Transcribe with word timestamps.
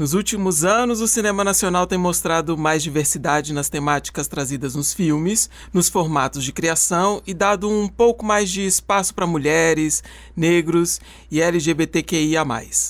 Nos 0.00 0.14
últimos 0.14 0.64
anos, 0.64 1.02
o 1.02 1.06
cinema 1.06 1.44
nacional 1.44 1.86
tem 1.86 1.98
mostrado 1.98 2.56
mais 2.56 2.82
diversidade 2.82 3.52
nas 3.52 3.68
temáticas 3.68 4.26
trazidas 4.26 4.74
nos 4.74 4.94
filmes, 4.94 5.50
nos 5.74 5.90
formatos 5.90 6.42
de 6.42 6.54
criação 6.54 7.20
e 7.26 7.34
dado 7.34 7.68
um 7.68 7.86
pouco 7.86 8.24
mais 8.24 8.48
de 8.50 8.62
espaço 8.64 9.14
para 9.14 9.26
mulheres, 9.26 10.02
negros 10.34 11.02
e 11.30 11.42
LGBTQIA. 11.42 12.46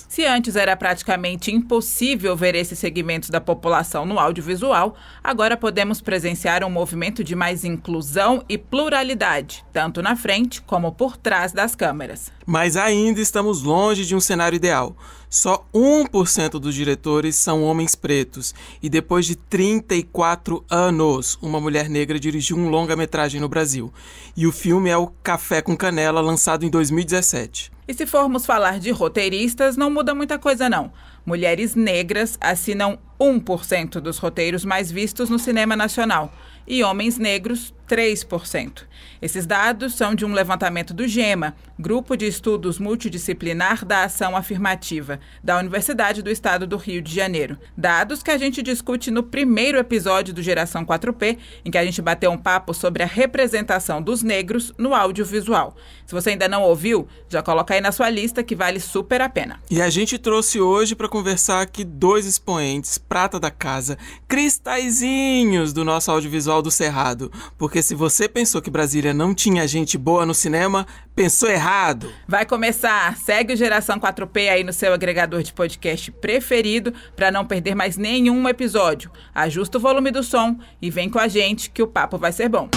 Se 0.09 0.25
antes 0.25 0.55
era 0.55 0.77
praticamente 0.77 1.51
impossível 1.51 2.37
ver 2.37 2.55
esses 2.55 2.79
segmentos 2.79 3.29
da 3.29 3.41
população 3.41 4.07
no 4.07 4.17
audiovisual, 4.17 4.95
agora 5.21 5.57
podemos 5.57 6.01
presenciar 6.01 6.63
um 6.63 6.71
movimento 6.71 7.25
de 7.25 7.35
mais 7.35 7.65
inclusão 7.65 8.45
e 8.49 8.57
pluralidade, 8.57 9.65
tanto 9.73 10.01
na 10.01 10.15
frente 10.15 10.63
como 10.63 10.93
por 10.93 11.17
trás 11.17 11.51
das 11.51 11.75
câmeras. 11.75 12.31
Mas 12.47 12.77
ainda 12.77 13.21
estamos 13.21 13.65
longe 13.65 14.07
de 14.07 14.15
um 14.15 14.21
cenário 14.21 14.55
ideal. 14.55 14.95
Só 15.31 15.65
1% 15.73 16.59
dos 16.59 16.75
diretores 16.75 17.37
são 17.37 17.63
homens 17.63 17.95
pretos. 17.95 18.53
E 18.83 18.89
depois 18.89 19.25
de 19.25 19.37
34 19.37 20.65
anos, 20.69 21.39
uma 21.41 21.61
mulher 21.61 21.89
negra 21.89 22.19
dirigiu 22.19 22.57
um 22.57 22.69
longa-metragem 22.69 23.41
no 23.41 23.49
Brasil. 23.49 23.93
E 24.37 24.45
o 24.45 24.51
filme 24.51 24.91
é 24.91 24.97
o 24.97 25.07
Café 25.23 25.63
com 25.63 25.77
Canela, 25.77 26.21
lançado 26.21 26.67
em 26.67 26.69
2017. 26.69 27.71
E 27.87 27.95
se 27.95 28.07
formos 28.07 28.45
falar 28.45 28.81
de 28.81 28.91
roteiristas, 28.91 29.77
não 29.77 29.89
muda 29.89 30.15
muita 30.15 30.37
coisa 30.37 30.69
não. 30.69 30.93
Mulheres 31.25 31.77
negras 31.77 32.37
assinam 32.41 32.99
1% 33.21 34.01
dos 34.01 34.19
roteiros 34.19 34.65
mais 34.65 34.91
vistos 34.91 35.31
no 35.31 35.39
cinema 35.39 35.77
nacional 35.77 36.33
e 36.67 36.83
homens 36.83 37.19
negros 37.19 37.73
3%. 37.91 38.83
Esses 39.21 39.45
dados 39.45 39.95
são 39.95 40.15
de 40.15 40.25
um 40.25 40.33
levantamento 40.33 40.95
do 40.95 41.07
GEMA, 41.09 41.55
Grupo 41.79 42.17
de 42.17 42.27
Estudos 42.27 42.79
Multidisciplinar 42.79 43.85
da 43.85 44.05
Ação 44.05 44.37
Afirmativa, 44.37 45.19
da 45.43 45.59
Universidade 45.59 46.23
do 46.23 46.31
Estado 46.31 46.67
do 46.67 46.77
Rio 46.77 47.03
de 47.03 47.15
Janeiro. 47.15 47.59
Dados 47.77 48.23
que 48.23 48.31
a 48.31 48.39
gente 48.39 48.63
discute 48.63 49.11
no 49.11 49.23
primeiro 49.23 49.77
episódio 49.79 50.33
do 50.33 50.43
Geração 50.43 50.87
4P, 50.87 51.39
em 51.65 51.71
que 51.71 51.79
a 51.79 51.85
gente 51.85 52.01
bateu 52.01 52.31
um 52.31 52.39
papo 52.39 52.73
sobre 52.73 53.03
a 53.03 53.07
representação 53.07 54.01
dos 54.01 54.23
negros 54.23 54.73
no 54.79 54.95
audiovisual. 54.95 55.77
Se 56.07 56.15
você 56.15 56.31
ainda 56.31 56.49
não 56.49 56.63
ouviu, 56.63 57.07
já 57.29 57.43
coloca 57.43 57.75
aí 57.75 57.81
na 57.81 57.93
sua 57.93 58.09
lista 58.09 58.43
que 58.43 58.57
vale 58.57 58.81
super 58.81 59.21
a 59.21 59.29
pena. 59.29 59.61
E 59.71 59.83
a 59.83 59.91
gente 59.91 60.19
trouxe 60.19 60.61
hoje 60.61 60.95
para 60.95 61.09
conversar 61.09 61.61
aqui 61.61 61.85
dois 61.85 62.27
expoentes, 62.27 62.99
prata 62.99 63.39
da 63.39 63.51
casa, 63.51 63.99
cristalzinhos 64.27 65.73
do 65.73 65.85
nosso 65.85 66.11
audiovisual 66.11 66.63
do 66.63 66.71
Cerrado, 66.71 67.31
porque 67.59 67.80
porque 67.81 67.83
se 67.83 67.95
você 67.95 68.29
pensou 68.29 68.61
que 68.61 68.69
Brasília 68.69 69.15
não 69.15 69.35
tinha 69.35 69.67
gente 69.67 69.97
boa 69.97 70.27
no 70.27 70.35
cinema, 70.35 70.87
pensou 71.15 71.49
errado. 71.49 72.13
Vai 72.29 72.45
começar. 72.45 73.17
Segue 73.17 73.55
o 73.55 73.57
Geração 73.57 73.99
4P 73.99 74.51
aí 74.51 74.63
no 74.63 74.73
seu 74.73 74.93
agregador 74.93 75.43
de 75.43 75.51
podcast 75.51 76.13
preferido 76.13 76.93
para 77.17 77.31
não 77.31 77.47
perder 77.47 77.75
mais 77.75 77.97
nenhum 77.97 78.47
episódio. 78.47 79.11
Ajusta 79.35 79.79
o 79.79 79.81
volume 79.81 80.11
do 80.11 80.23
som 80.23 80.59
e 80.83 80.91
vem 80.91 81.09
com 81.09 81.19
a 81.19 81.27
gente 81.27 81.71
que 81.71 81.83
o 81.83 81.87
papo 81.87 82.19
vai 82.19 82.33
ser 82.33 82.51
bom. 82.51 82.69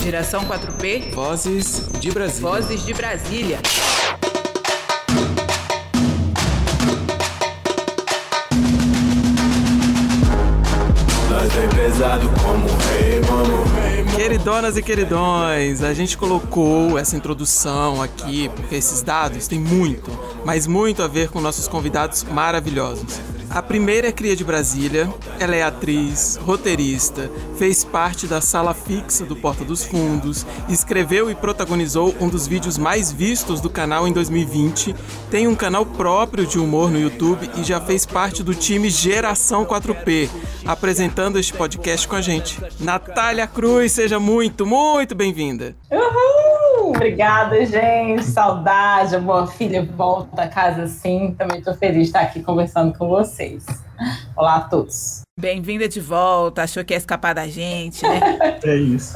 Geração 0.00 0.44
4P. 0.44 1.12
Vozes 1.12 1.90
de 1.98 2.12
Brasília. 2.12 2.50
Vozes 2.50 2.86
de 2.86 2.94
Brasília. 2.94 3.58
Pesado 11.88 12.28
como 12.42 12.68
rei, 12.92 13.20
mano. 13.22 14.14
Queridonas 14.14 14.76
e 14.76 14.82
queridões, 14.82 15.82
a 15.82 15.94
gente 15.94 16.18
colocou 16.18 16.98
essa 16.98 17.16
introdução 17.16 18.02
aqui 18.02 18.50
porque 18.50 18.74
esses 18.74 19.00
dados 19.00 19.48
têm 19.48 19.58
muito, 19.58 20.10
mas 20.44 20.66
muito 20.66 21.02
a 21.02 21.08
ver 21.08 21.30
com 21.30 21.40
nossos 21.40 21.66
convidados 21.66 22.24
maravilhosos. 22.24 23.20
A 23.50 23.62
primeira 23.62 24.08
é 24.08 24.12
cria 24.12 24.36
de 24.36 24.44
Brasília, 24.44 25.12
ela 25.40 25.56
é 25.56 25.62
atriz, 25.62 26.36
roteirista, 26.36 27.30
fez 27.56 27.82
parte 27.82 28.26
da 28.26 28.40
sala 28.40 28.74
fixa 28.74 29.24
do 29.24 29.34
Porta 29.34 29.64
dos 29.64 29.84
Fundos, 29.84 30.46
escreveu 30.68 31.30
e 31.30 31.34
protagonizou 31.34 32.14
um 32.20 32.28
dos 32.28 32.46
vídeos 32.46 32.76
mais 32.76 33.10
vistos 33.10 33.60
do 33.60 33.70
canal 33.70 34.06
em 34.06 34.12
2020, 34.12 34.94
tem 35.30 35.48
um 35.48 35.54
canal 35.54 35.86
próprio 35.86 36.46
de 36.46 36.58
humor 36.58 36.90
no 36.90 37.00
YouTube 37.00 37.50
e 37.56 37.64
já 37.64 37.80
fez 37.80 38.04
parte 38.04 38.42
do 38.42 38.54
time 38.54 38.90
Geração 38.90 39.64
4P, 39.64 40.28
apresentando 40.66 41.38
este 41.38 41.54
podcast 41.54 42.06
com 42.06 42.16
a 42.16 42.20
gente. 42.20 42.60
Natália 42.78 43.46
Cruz, 43.46 43.92
seja 43.92 44.20
muito, 44.20 44.66
muito 44.66 45.14
bem-vinda. 45.14 45.74
Uhul! 45.90 46.57
Obrigada, 46.88 47.66
gente. 47.66 48.24
Saudade, 48.24 49.14
a 49.14 49.20
boa 49.20 49.46
filha 49.46 49.84
volta 49.84 50.42
a 50.42 50.48
casa 50.48 50.86
sim. 50.86 51.34
Também 51.36 51.58
estou 51.58 51.74
feliz 51.74 51.96
de 51.96 52.02
estar 52.04 52.20
aqui 52.20 52.42
conversando 52.42 52.96
com 52.96 53.06
vocês. 53.08 53.66
Olá 54.34 54.56
a 54.56 54.60
todos. 54.60 55.20
Bem-vinda 55.38 55.86
de 55.86 56.00
volta, 56.00 56.62
achou 56.62 56.84
que 56.84 56.94
ia 56.94 56.98
escapar 56.98 57.34
da 57.34 57.46
gente, 57.46 58.02
né? 58.02 58.20
é 58.64 58.76
isso. 58.76 59.12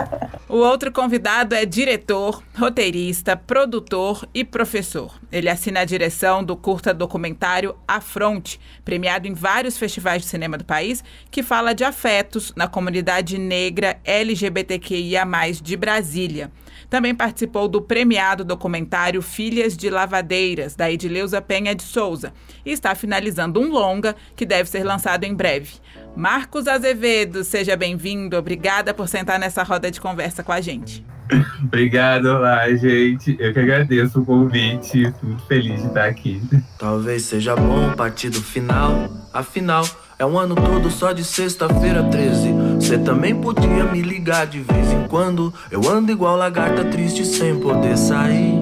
O 0.49 0.57
outro 0.57 0.93
convidado 0.93 1.55
é 1.55 1.65
diretor, 1.65 2.43
roteirista, 2.59 3.37
produtor 3.37 4.29
e 4.35 4.45
professor. 4.45 5.19
Ele 5.33 5.49
assina 5.49 5.81
a 5.81 5.85
direção 5.85 6.45
do 6.45 6.57
curta 6.57 6.93
documentário 6.93 7.75
A 7.89 8.01
Fronte, 8.01 8.61
premiado 8.85 9.27
em 9.27 9.33
vários 9.33 9.79
festivais 9.79 10.23
de 10.23 10.29
cinema 10.29 10.59
do 10.59 10.65
país, 10.65 11.03
que 11.31 11.43
fala 11.43 11.75
de 11.75 11.85
afetos 11.85 12.53
na 12.55 12.69
comunidade 12.69 13.39
negra 13.39 13.99
LGBTQIA+, 14.05 15.25
de 15.63 15.77
Brasília. 15.77 16.51
Também 16.93 17.15
participou 17.15 17.69
do 17.69 17.81
premiado 17.81 18.45
documentário 18.45 19.23
Filhas 19.23 19.75
de 19.75 19.89
Lavadeiras, 19.89 20.77
da 20.77 20.93
Edileuza 20.93 21.41
Penha 21.41 21.75
de 21.75 21.83
Souza, 21.83 22.35
e 22.67 22.71
está 22.71 22.95
finalizando 22.95 23.59
um 23.59 23.71
longa 23.71 24.15
que 24.37 24.45
deve 24.45 24.69
ser 24.69 24.85
lançado 24.85 25.25
em 25.25 25.35
breve. 25.35 25.77
Marcos 26.15 26.69
Azevedo, 26.69 27.45
seja 27.45 27.79
bem-vindo. 27.79 28.37
Obrigada 28.37 28.93
por 28.93 29.09
sentar 29.09 29.39
nessa 29.39 29.63
roda 29.63 29.91
de 29.91 30.03
conversa 30.03 30.43
com 30.43 30.53
a 30.53 30.61
gente. 30.61 31.03
Obrigado 31.65 32.27
lá, 32.39 32.69
gente. 32.75 33.39
Eu 33.41 33.55
que 33.55 33.61
agradeço 33.61 34.21
o 34.21 34.27
convite. 34.27 35.11
Muito 35.23 35.47
feliz 35.47 35.81
de 35.81 35.89
estar 35.89 36.05
aqui. 36.05 36.43
Talvez 36.79 37.23
seja 37.23 37.57
bom 37.57 37.91
partir 37.95 38.29
do 38.29 38.43
final, 38.43 39.09
afinal 39.33 39.87
é 40.23 40.27
um 40.27 40.39
ano 40.39 40.55
todo 40.55 40.89
só 40.89 41.11
de 41.11 41.25
sexta-feira 41.25 42.05
13. 42.05 42.53
Você 42.77 42.97
também 42.97 43.35
podia 43.35 43.85
me 43.87 44.01
ligar 44.01 44.47
de 44.47 44.61
vez 44.61 44.93
em 44.93 45.09
quando. 45.09 45.53
Eu 45.69 45.89
ando 45.91 46.13
igual 46.13 46.37
lagarta 46.37 46.85
triste 46.85 47.25
sem 47.25 47.59
poder 47.59 47.99
sair. 47.99 48.55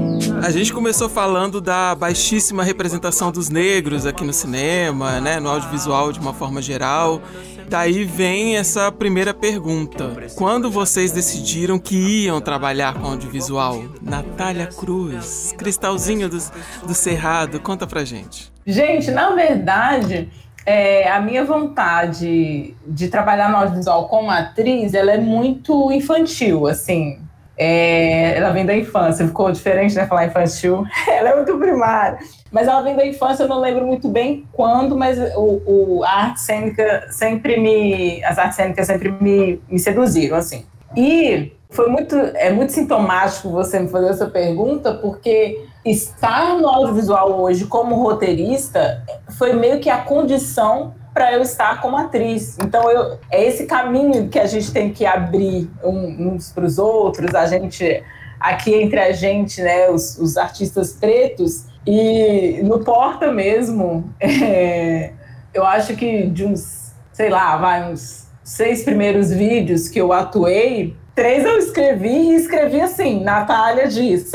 A 0.42 0.50
gente 0.50 0.72
começou 0.72 1.06
falando 1.06 1.60
da 1.60 1.94
baixíssima 1.94 2.64
representação 2.64 3.30
dos 3.30 3.50
negros 3.50 4.06
aqui 4.06 4.24
no 4.24 4.32
cinema, 4.32 5.20
né, 5.20 5.38
no 5.38 5.50
audiovisual 5.50 6.10
de 6.12 6.18
uma 6.18 6.32
forma 6.32 6.62
geral. 6.62 7.20
Daí 7.68 8.04
vem 8.04 8.56
essa 8.56 8.90
primeira 8.90 9.34
pergunta. 9.34 10.16
Quando 10.36 10.70
vocês 10.70 11.12
decidiram 11.12 11.78
que 11.78 12.24
iam 12.24 12.40
trabalhar 12.40 12.94
com 12.94 13.08
audiovisual? 13.08 13.84
Natália 14.00 14.66
Cruz, 14.66 15.54
cristalzinho 15.58 16.26
do, 16.26 16.38
do 16.86 16.94
Cerrado, 16.94 17.60
conta 17.60 17.86
pra 17.86 18.02
gente. 18.02 18.50
Gente, 18.66 19.10
na 19.10 19.34
verdade, 19.34 20.30
é, 20.70 21.10
a 21.10 21.20
minha 21.20 21.44
vontade 21.44 22.76
de 22.86 23.08
trabalhar 23.08 23.50
no 23.50 23.56
audiovisual 23.56 24.08
como 24.08 24.30
atriz, 24.30 24.94
ela 24.94 25.10
é 25.10 25.18
muito 25.18 25.90
infantil, 25.90 26.68
assim. 26.68 27.18
É, 27.58 28.36
ela 28.36 28.50
vem 28.50 28.64
da 28.64 28.76
infância, 28.76 29.26
ficou 29.26 29.50
diferente, 29.50 29.96
né, 29.96 30.06
falar 30.06 30.26
infantil. 30.26 30.86
ela 31.10 31.30
é 31.30 31.36
muito 31.36 31.58
primária. 31.58 32.20
Mas 32.52 32.68
ela 32.68 32.82
vem 32.82 32.94
da 32.94 33.04
infância, 33.04 33.42
eu 33.42 33.48
não 33.48 33.58
lembro 33.58 33.84
muito 33.84 34.08
bem 34.08 34.46
quando, 34.52 34.96
mas 34.96 35.18
o, 35.34 35.60
o 35.66 36.04
a 36.04 36.26
arte 36.26 36.40
cênica 36.40 37.08
sempre 37.10 37.58
me... 37.58 38.22
As 38.24 38.38
artes 38.38 38.54
cênicas 38.54 38.86
sempre 38.86 39.10
me, 39.10 39.60
me 39.68 39.78
seduziram, 39.78 40.36
assim. 40.36 40.64
E 40.96 41.52
foi 41.70 41.88
muito, 41.88 42.16
é 42.16 42.50
muito 42.50 42.72
sintomático 42.72 43.48
você 43.48 43.78
me 43.78 43.88
fazer 43.88 44.08
essa 44.08 44.26
pergunta, 44.26 44.94
porque 44.94 45.64
estar 45.84 46.56
no 46.58 46.68
audiovisual 46.68 47.40
hoje 47.40 47.64
como 47.66 47.94
roteirista 47.94 49.02
foi 49.38 49.52
meio 49.52 49.80
que 49.80 49.88
a 49.88 49.98
condição 49.98 50.94
para 51.14 51.32
eu 51.32 51.42
estar 51.42 51.80
como 51.80 51.96
atriz. 51.96 52.58
Então 52.58 52.90
eu, 52.90 53.18
é 53.30 53.44
esse 53.44 53.66
caminho 53.66 54.28
que 54.28 54.38
a 54.38 54.46
gente 54.46 54.72
tem 54.72 54.92
que 54.92 55.06
abrir 55.06 55.70
uns 55.82 56.52
para 56.52 56.64
os 56.64 56.78
outros, 56.78 57.34
a 57.34 57.46
gente 57.46 58.02
aqui 58.38 58.74
entre 58.74 58.98
a 58.98 59.12
gente, 59.12 59.60
né, 59.60 59.90
os, 59.90 60.18
os 60.18 60.36
artistas 60.36 60.94
pretos 60.94 61.66
e 61.86 62.60
no 62.62 62.80
Porta 62.80 63.30
mesmo, 63.30 64.12
é, 64.20 65.12
eu 65.52 65.64
acho 65.64 65.94
que 65.94 66.26
de 66.26 66.44
uns, 66.44 66.92
sei 67.12 67.28
lá, 67.28 67.56
vai 67.56 67.92
uns 67.92 68.28
seis 68.42 68.82
primeiros 68.82 69.30
vídeos 69.30 69.88
que 69.88 70.00
eu 70.00 70.12
atuei, 70.12 70.96
três 71.14 71.44
eu 71.44 71.58
escrevi 71.58 72.30
e 72.30 72.34
escrevi 72.34 72.80
assim, 72.80 73.22
Natália 73.22 73.88
diz. 73.88 74.32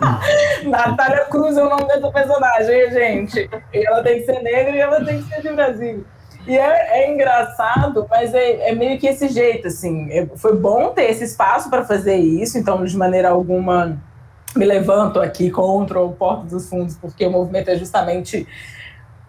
Natália 0.64 1.24
Cruz 1.26 1.56
é 1.56 1.62
o 1.62 1.68
nome 1.68 1.86
dessa 1.86 2.10
personagem, 2.10 2.90
gente. 2.90 3.50
E 3.72 3.86
ela 3.86 4.02
tem 4.02 4.20
que 4.20 4.26
ser 4.26 4.40
negra 4.42 4.76
e 4.76 4.80
ela 4.80 5.04
tem 5.04 5.22
que 5.22 5.28
ser 5.28 5.42
de 5.42 5.52
Brasil. 5.52 6.04
E 6.46 6.56
é, 6.56 7.02
é 7.02 7.12
engraçado, 7.12 8.06
mas 8.08 8.34
é, 8.34 8.70
é, 8.70 8.74
meio 8.74 8.98
que 8.98 9.06
esse 9.06 9.28
jeito, 9.28 9.68
assim. 9.68 10.10
É, 10.10 10.26
foi 10.36 10.56
bom 10.56 10.90
ter 10.90 11.10
esse 11.10 11.24
espaço 11.24 11.68
para 11.68 11.84
fazer 11.84 12.16
isso, 12.16 12.58
então, 12.58 12.84
de 12.84 12.96
maneira 12.96 13.28
alguma, 13.28 14.00
me 14.56 14.64
levanto 14.64 15.20
aqui 15.20 15.50
contra 15.50 16.00
o 16.00 16.12
Porto 16.12 16.46
dos 16.46 16.68
Fundos, 16.68 16.96
porque 16.96 17.26
o 17.26 17.30
movimento 17.30 17.68
é 17.68 17.76
justamente 17.76 18.48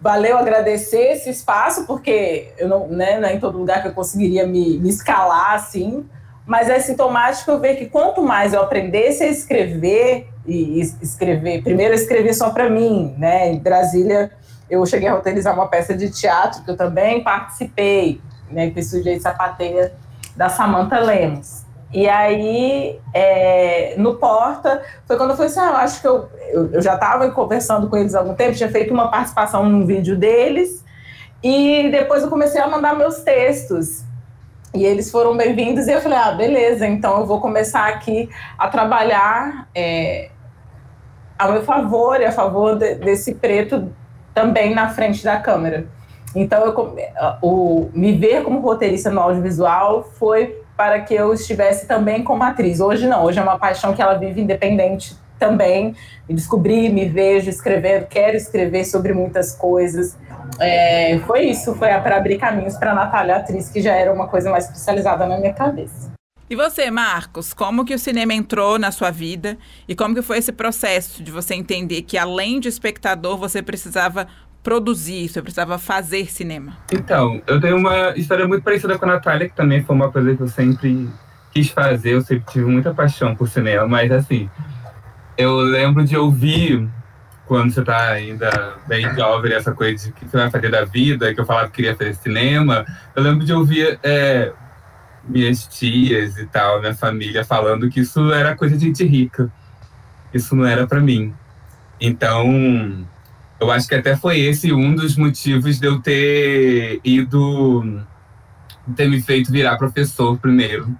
valeu 0.00 0.36
agradecer 0.36 1.12
esse 1.12 1.30
espaço, 1.30 1.86
porque 1.86 2.52
eu 2.58 2.68
não, 2.68 2.88
né, 2.88 3.20
não 3.20 3.28
é 3.28 3.34
em 3.34 3.40
todo 3.40 3.56
lugar 3.56 3.82
que 3.82 3.88
eu 3.88 3.92
conseguiria 3.92 4.44
me, 4.44 4.78
me 4.78 4.88
escalar 4.88 5.54
assim, 5.54 6.04
mas 6.46 6.68
é 6.68 6.80
sintomático 6.80 7.58
ver 7.58 7.76
que 7.76 7.86
quanto 7.86 8.22
mais 8.22 8.52
eu 8.52 8.62
aprendesse 8.62 9.22
a 9.22 9.28
escrever, 9.28 10.28
e, 10.46 10.80
escrever, 11.00 11.62
primeiro 11.62 11.94
eu 11.94 11.98
escrevi 11.98 12.34
só 12.34 12.50
para 12.50 12.68
mim, 12.68 13.14
né, 13.16 13.52
em 13.52 13.58
Brasília 13.58 14.30
eu 14.68 14.84
cheguei 14.86 15.08
a 15.08 15.12
roteirizar 15.12 15.54
uma 15.54 15.68
peça 15.68 15.94
de 15.94 16.10
teatro 16.10 16.62
que 16.64 16.70
eu 16.70 16.76
também 16.76 17.22
participei, 17.22 18.20
né, 18.50 18.72
esse 18.74 18.90
sujeito 18.90 19.22
sapateia 19.22 19.92
da 20.34 20.48
Samantha 20.48 20.98
Lemos. 20.98 21.62
E 21.92 22.08
aí, 22.08 22.98
é, 23.12 23.94
no 23.98 24.14
Porta, 24.14 24.82
foi 25.06 25.18
quando 25.18 25.30
eu 25.30 25.36
falei 25.36 25.50
assim: 25.50 25.60
ah, 25.60 25.68
eu 25.68 25.76
acho 25.76 26.00
que 26.00 26.08
eu, 26.08 26.28
eu, 26.48 26.72
eu 26.72 26.80
já 26.80 26.94
estava 26.94 27.30
conversando 27.30 27.86
com 27.88 27.96
eles 27.98 28.14
há 28.14 28.20
algum 28.20 28.34
tempo, 28.34 28.56
tinha 28.56 28.70
feito 28.70 28.94
uma 28.94 29.10
participação 29.10 29.68
num 29.68 29.84
vídeo 29.84 30.16
deles, 30.16 30.82
e 31.42 31.90
depois 31.90 32.22
eu 32.22 32.30
comecei 32.30 32.60
a 32.60 32.66
mandar 32.66 32.96
meus 32.96 33.16
textos. 33.18 34.04
E 34.74 34.84
eles 34.84 35.10
foram 35.10 35.36
bem-vindos, 35.36 35.86
e 35.86 35.92
eu 35.92 36.00
falei: 36.00 36.18
ah, 36.18 36.32
beleza, 36.32 36.86
então 36.86 37.20
eu 37.20 37.26
vou 37.26 37.40
começar 37.40 37.88
aqui 37.88 38.30
a 38.56 38.68
trabalhar 38.68 39.68
é, 39.74 40.30
a 41.38 41.48
meu 41.48 41.62
favor 41.62 42.18
e 42.20 42.24
a 42.24 42.32
favor 42.32 42.76
de, 42.76 42.94
desse 42.94 43.34
preto 43.34 43.92
também 44.32 44.74
na 44.74 44.88
frente 44.88 45.22
da 45.22 45.38
câmera. 45.38 45.86
Então, 46.34 46.64
eu, 46.64 46.96
o, 47.42 47.90
me 47.92 48.12
ver 48.12 48.42
como 48.42 48.60
roteirista 48.60 49.10
no 49.10 49.20
audiovisual 49.20 50.04
foi 50.04 50.62
para 50.74 51.00
que 51.00 51.12
eu 51.12 51.34
estivesse 51.34 51.86
também 51.86 52.24
como 52.24 52.42
atriz. 52.42 52.80
Hoje 52.80 53.06
não, 53.06 53.24
hoje 53.24 53.38
é 53.38 53.42
uma 53.42 53.58
paixão 53.58 53.92
que 53.92 54.00
ela 54.00 54.14
vive 54.14 54.40
independente 54.40 55.14
também. 55.42 55.96
Me 56.28 56.34
descobri, 56.36 56.88
me 56.88 57.08
vejo 57.08 57.50
escrevendo, 57.50 58.06
quero 58.06 58.36
escrever 58.36 58.84
sobre 58.84 59.12
muitas 59.12 59.56
coisas. 59.56 60.16
É, 60.60 61.18
foi 61.26 61.46
isso, 61.46 61.74
foi 61.74 61.88
para 61.88 62.16
abrir 62.16 62.38
caminhos 62.38 62.76
para 62.76 62.92
a 62.92 62.94
Natália, 62.94 63.36
atriz, 63.36 63.68
que 63.68 63.80
já 63.80 63.92
era 63.92 64.12
uma 64.12 64.28
coisa 64.28 64.48
mais 64.50 64.66
especializada 64.66 65.26
na 65.26 65.38
minha 65.38 65.52
cabeça. 65.52 66.12
E 66.48 66.54
você, 66.54 66.90
Marcos, 66.90 67.52
como 67.52 67.84
que 67.84 67.94
o 67.94 67.98
cinema 67.98 68.34
entrou 68.34 68.78
na 68.78 68.92
sua 68.92 69.10
vida 69.10 69.56
e 69.88 69.96
como 69.96 70.14
que 70.14 70.22
foi 70.22 70.38
esse 70.38 70.52
processo 70.52 71.22
de 71.22 71.32
você 71.32 71.54
entender 71.54 72.02
que 72.02 72.16
além 72.16 72.60
de 72.60 72.68
espectador 72.68 73.36
você 73.38 73.62
precisava 73.62 74.28
produzir, 74.62 75.28
você 75.28 75.40
precisava 75.40 75.78
fazer 75.78 76.30
cinema? 76.30 76.76
Então, 76.92 77.40
eu 77.46 77.60
tenho 77.60 77.76
uma 77.76 78.10
história 78.16 78.46
muito 78.46 78.62
parecida 78.62 78.98
com 78.98 79.06
a 79.06 79.08
Natália, 79.14 79.48
que 79.48 79.56
também 79.56 79.82
foi 79.82 79.96
uma 79.96 80.12
coisa 80.12 80.36
que 80.36 80.42
eu 80.42 80.48
sempre 80.48 81.08
quis 81.52 81.70
fazer, 81.70 82.14
eu 82.14 82.20
sempre 82.20 82.44
tive 82.52 82.66
muita 82.66 82.94
paixão 82.94 83.34
por 83.34 83.48
cinema, 83.48 83.86
mas 83.86 84.12
assim, 84.12 84.48
eu 85.36 85.56
lembro 85.56 86.04
de 86.04 86.16
ouvir 86.16 86.88
quando 87.46 87.72
você 87.72 87.82
tá 87.82 88.08
ainda 88.08 88.76
bem 88.86 89.14
jovem, 89.14 89.52
essa 89.52 89.72
coisa 89.72 90.06
de 90.06 90.12
que 90.12 90.26
você 90.26 90.36
vai 90.36 90.50
fazer 90.50 90.70
da 90.70 90.84
vida, 90.84 91.34
que 91.34 91.40
eu 91.40 91.44
falava 91.44 91.68
que 91.68 91.74
queria 91.74 91.96
fazer 91.96 92.14
cinema, 92.14 92.86
eu 93.14 93.22
lembro 93.22 93.44
de 93.44 93.52
ouvir 93.52 93.98
é, 94.02 94.52
minhas 95.24 95.66
tias 95.66 96.38
e 96.38 96.46
tal, 96.46 96.80
minha 96.80 96.94
família 96.94 97.44
falando 97.44 97.90
que 97.90 98.00
isso 98.00 98.32
era 98.32 98.56
coisa 98.56 98.76
de 98.76 98.86
gente 98.86 99.04
rica, 99.04 99.52
isso 100.32 100.56
não 100.56 100.64
era 100.64 100.86
para 100.86 101.00
mim. 101.00 101.34
Então, 102.00 103.06
eu 103.60 103.70
acho 103.70 103.86
que 103.86 103.94
até 103.94 104.16
foi 104.16 104.40
esse 104.40 104.72
um 104.72 104.94
dos 104.94 105.16
motivos 105.16 105.78
de 105.78 105.86
eu 105.86 106.00
ter 106.00 107.00
ido, 107.04 108.02
ter 108.96 109.08
me 109.08 109.20
feito 109.20 109.52
virar 109.52 109.76
professor 109.76 110.38
primeiro. 110.38 110.96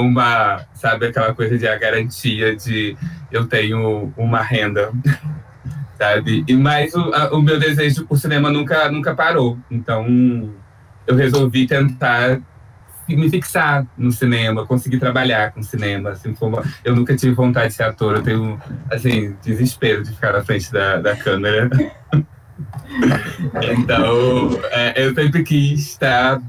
Uma, 0.00 0.66
sabe, 0.74 1.06
aquela 1.06 1.34
coisa 1.34 1.56
de 1.56 1.68
a 1.68 1.78
garantia 1.78 2.56
de 2.56 2.96
eu 3.30 3.46
tenho 3.46 4.12
uma 4.16 4.42
renda, 4.42 4.92
sabe? 5.96 6.44
E, 6.48 6.54
mas 6.54 6.94
o, 6.94 7.10
o 7.36 7.42
meu 7.42 7.58
desejo 7.58 8.04
por 8.04 8.18
cinema 8.18 8.50
nunca, 8.50 8.90
nunca 8.90 9.14
parou. 9.14 9.58
Então, 9.70 10.52
eu 11.06 11.14
resolvi 11.14 11.66
tentar 11.66 12.40
me 13.08 13.28
fixar 13.28 13.86
no 13.96 14.10
cinema, 14.10 14.66
conseguir 14.66 14.98
trabalhar 14.98 15.52
com 15.52 15.62
cinema. 15.62 16.10
Assim, 16.10 16.34
uma... 16.40 16.62
Eu 16.84 16.96
nunca 16.96 17.14
tive 17.14 17.34
vontade 17.34 17.68
de 17.68 17.74
ser 17.74 17.84
ator, 17.84 18.16
eu 18.16 18.22
tenho, 18.22 18.60
assim, 18.90 19.36
desespero 19.42 20.02
de 20.02 20.10
ficar 20.10 20.32
na 20.32 20.42
frente 20.42 20.72
da, 20.72 20.96
da 20.96 21.14
câmera. 21.14 21.70
então, 23.78 24.58
é, 24.70 25.04
eu 25.04 25.14
sempre 25.14 25.42
quis 25.42 25.90
estar 25.90 26.40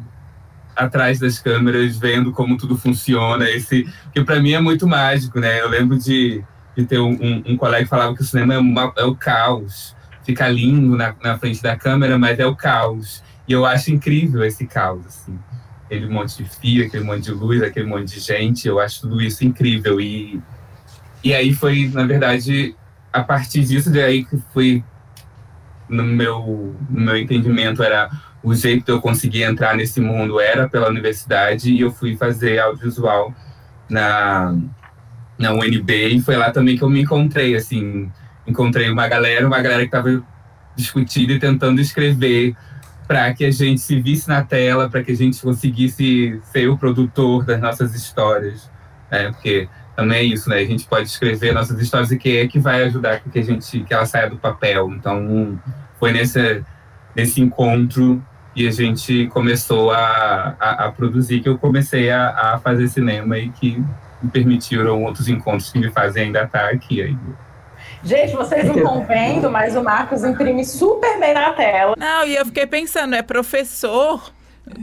atrás 0.75 1.19
das 1.19 1.39
câmeras, 1.39 1.97
vendo 1.97 2.31
como 2.31 2.57
tudo 2.57 2.77
funciona. 2.77 3.49
Esse, 3.49 3.87
que 4.13 4.23
para 4.23 4.39
mim 4.39 4.53
é 4.53 4.59
muito 4.59 4.87
mágico, 4.87 5.39
né? 5.39 5.61
Eu 5.61 5.69
lembro 5.69 5.97
de, 5.97 6.43
de 6.75 6.85
ter 6.85 6.99
um, 6.99 7.11
um, 7.11 7.43
um 7.47 7.57
colega 7.57 7.83
que 7.83 7.89
falava 7.89 8.15
que 8.15 8.21
o 8.21 8.25
cinema 8.25 8.53
é, 8.53 8.57
uma, 8.57 8.93
é 8.97 9.03
o 9.03 9.15
caos. 9.15 9.95
Fica 10.23 10.47
lindo 10.47 10.95
na, 10.95 11.15
na 11.23 11.37
frente 11.37 11.61
da 11.61 11.75
câmera, 11.75 12.17
mas 12.17 12.39
é 12.39 12.45
o 12.45 12.55
caos. 12.55 13.23
E 13.47 13.53
eu 13.53 13.65
acho 13.65 13.91
incrível 13.91 14.43
esse 14.43 14.65
caos, 14.65 15.05
assim 15.05 15.37
aquele 15.85 16.07
monte 16.07 16.43
de 16.43 16.49
fio, 16.49 16.85
aquele 16.85 17.03
monte 17.03 17.23
de 17.23 17.31
luz, 17.31 17.61
aquele 17.61 17.85
monte 17.85 18.13
de 18.13 18.19
gente. 18.19 18.67
Eu 18.67 18.79
acho 18.79 19.01
tudo 19.01 19.21
isso 19.21 19.45
incrível. 19.45 20.01
E, 20.01 20.41
e 21.23 21.33
aí 21.33 21.53
foi, 21.53 21.89
na 21.93 22.05
verdade, 22.05 22.75
a 23.13 23.23
partir 23.23 23.63
disso, 23.63 23.91
daí 23.91 24.25
que 24.25 24.37
foi, 24.53 24.83
no 25.87 26.03
meu, 26.03 26.75
no 26.89 27.01
meu 27.01 27.17
entendimento, 27.17 27.83
era 27.83 28.09
o 28.45 28.53
jeito 28.53 28.85
que 28.85 28.91
eu 28.91 29.01
consegui 29.01 29.41
entrar 29.41 29.75
nesse 29.75 29.99
mundo 29.99 30.39
era 30.39 30.69
pela 30.69 30.87
universidade 30.87 31.71
e 31.71 31.81
eu 31.81 31.91
fui 31.91 32.15
fazer 32.15 32.59
audiovisual 32.59 33.33
na, 33.89 34.55
na 35.35 35.51
UNB 35.51 36.09
e 36.09 36.21
foi 36.21 36.37
lá 36.37 36.51
também 36.51 36.77
que 36.77 36.83
eu 36.83 36.89
me 36.89 37.01
encontrei, 37.01 37.55
assim, 37.55 38.09
encontrei 38.45 38.87
uma 38.87 39.07
galera, 39.07 39.47
uma 39.47 39.59
galera 39.59 39.81
que 39.81 39.87
estava 39.87 40.23
discutindo 40.75 41.31
e 41.31 41.39
tentando 41.39 41.81
escrever 41.81 42.55
para 43.07 43.33
que 43.33 43.45
a 43.45 43.51
gente 43.51 43.81
se 43.81 43.99
visse 43.99 44.27
na 44.27 44.43
tela, 44.43 44.89
para 44.89 45.03
que 45.03 45.11
a 45.11 45.15
gente 45.15 45.41
conseguisse 45.41 46.39
ser 46.51 46.69
o 46.69 46.77
produtor 46.77 47.45
das 47.45 47.59
nossas 47.59 47.95
histórias, 47.95 48.69
né? 49.09 49.31
Porque 49.31 49.67
também 49.95 50.17
é 50.19 50.23
isso, 50.23 50.49
né? 50.49 50.57
A 50.57 50.65
gente 50.65 50.85
pode 50.85 51.07
escrever 51.07 51.51
nossas 51.51 51.81
histórias 51.81 52.11
e 52.11 52.17
que 52.17 52.37
é 52.37 52.47
que 52.47 52.59
vai 52.59 52.83
ajudar 52.83 53.21
que 53.21 53.39
a 53.39 53.43
gente 53.43 53.79
que 53.79 53.93
ela 53.93 54.05
saia 54.05 54.29
do 54.29 54.37
papel. 54.37 54.91
Então 54.91 55.59
foi 55.99 56.11
nesse 56.11 56.63
nesse 57.15 57.41
encontro 57.41 58.21
e 58.55 58.67
a 58.67 58.71
gente 58.71 59.27
começou 59.27 59.91
a, 59.91 60.55
a, 60.59 60.85
a 60.85 60.91
produzir 60.91 61.41
que 61.41 61.49
eu 61.49 61.57
comecei 61.57 62.09
a, 62.09 62.53
a, 62.53 62.59
fazer 62.59 62.87
cinema 62.87 63.37
e 63.37 63.49
que 63.49 63.83
me 64.21 64.31
permitiram 64.31 65.03
outros 65.03 65.27
encontros 65.27 65.71
que 65.71 65.79
me 65.79 65.91
fazem 65.91 66.23
ainda 66.23 66.43
estar 66.43 66.69
aqui 66.69 67.01
ainda. 67.01 67.45
Gente, 68.03 68.33
vocês 68.33 68.65
não 68.65 68.75
estão 68.75 69.05
vendo, 69.05 69.49
mas 69.51 69.75
o 69.75 69.83
Marcos 69.83 70.23
imprime 70.23 70.63
super 70.63 71.19
bem 71.19 71.33
na 71.33 71.51
tela. 71.53 71.95
Não, 71.97 72.25
e 72.25 72.35
eu 72.35 72.45
fiquei 72.45 72.65
pensando, 72.65 73.15
é 73.15 73.21
professor, 73.21 74.31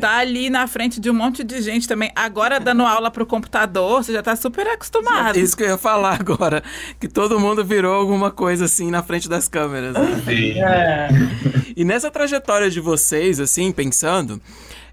tá 0.01 0.19
ali 0.19 0.49
na 0.49 0.67
frente 0.67 1.01
de 1.01 1.11
um 1.11 1.15
monte 1.15 1.43
de 1.43 1.61
gente 1.61 1.89
também. 1.89 2.11
Agora 2.15 2.61
dando 2.61 2.83
aula 2.83 3.11
pro 3.11 3.27
computador, 3.27 4.03
você 4.03 4.13
já 4.13 4.23
tá 4.23 4.37
super 4.37 4.67
acostumado. 4.67 5.39
Isso 5.39 5.57
que 5.57 5.63
eu 5.63 5.69
ia 5.69 5.79
falar 5.79 6.19
agora, 6.21 6.63
que 7.01 7.09
todo 7.09 7.39
mundo 7.39 7.65
virou 7.65 7.95
alguma 7.95 8.31
coisa 8.31 8.67
assim 8.67 8.91
na 8.91 9.03
frente 9.03 9.29
das 9.29 9.49
câmeras. 9.49 9.95
Né? 9.95 10.23
Sim. 10.25 10.61
É. 10.61 11.09
E 11.75 11.87
nessa 11.87 12.11
trajetória 12.11 12.69
de 12.71 12.81
vocês, 12.81 13.41
assim, 13.41 13.73
pensando, 13.73 14.39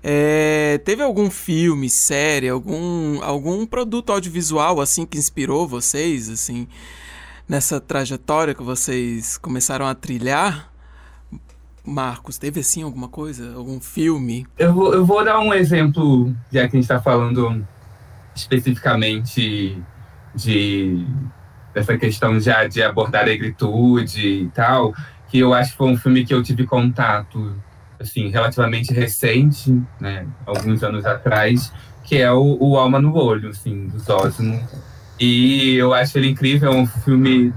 é, 0.01 0.79
teve 0.85 1.03
algum 1.03 1.29
filme, 1.29 1.89
série, 1.89 2.47
algum, 2.47 3.21
algum 3.21 3.65
produto 3.65 4.13
audiovisual 4.13 4.79
assim 4.79 5.05
que 5.05 5.17
inspirou 5.17 5.67
vocês, 5.67 6.29
assim? 6.29 6.69
nessa 7.49 7.81
trajetória 7.81 8.53
que 8.53 8.61
vocês 8.61 9.35
começaram 9.39 9.87
a 9.87 9.95
trilhar? 9.95 10.68
Marcos, 11.89 12.37
teve 12.37 12.59
assim 12.59 12.83
alguma 12.83 13.07
coisa? 13.07 13.53
Algum 13.55 13.79
filme? 13.79 14.45
Eu 14.57 14.73
vou, 14.73 14.93
eu 14.93 15.05
vou 15.05 15.23
dar 15.23 15.39
um 15.39 15.53
exemplo, 15.53 16.33
já 16.51 16.61
que 16.61 16.77
a 16.77 16.79
gente 16.79 16.83
está 16.83 17.01
falando 17.01 17.65
especificamente 18.35 19.77
de 20.35 21.05
dessa 21.73 21.97
questão 21.97 22.39
já 22.39 22.67
de 22.67 22.81
abordar 22.81 23.23
a 23.23 23.25
negritude 23.25 24.27
e 24.27 24.49
tal, 24.49 24.93
que 25.29 25.39
eu 25.39 25.53
acho 25.53 25.71
que 25.71 25.77
foi 25.77 25.87
um 25.87 25.97
filme 25.97 26.25
que 26.25 26.33
eu 26.33 26.41
tive 26.41 26.65
contato 26.65 27.55
assim 27.99 28.29
relativamente 28.29 28.93
recente, 28.93 29.79
né, 29.99 30.25
alguns 30.45 30.81
anos 30.83 31.05
atrás, 31.05 31.71
que 32.03 32.17
é 32.17 32.31
o, 32.31 32.57
o 32.59 32.77
Alma 32.77 32.99
no 32.99 33.15
Olho, 33.15 33.49
assim, 33.49 33.87
do 33.87 33.99
Zósimo, 33.99 34.59
e 35.19 35.75
eu 35.75 35.93
acho 35.93 36.17
ele 36.17 36.29
incrível, 36.29 36.71
é 36.71 36.75
um 36.75 36.87
filme 36.87 37.53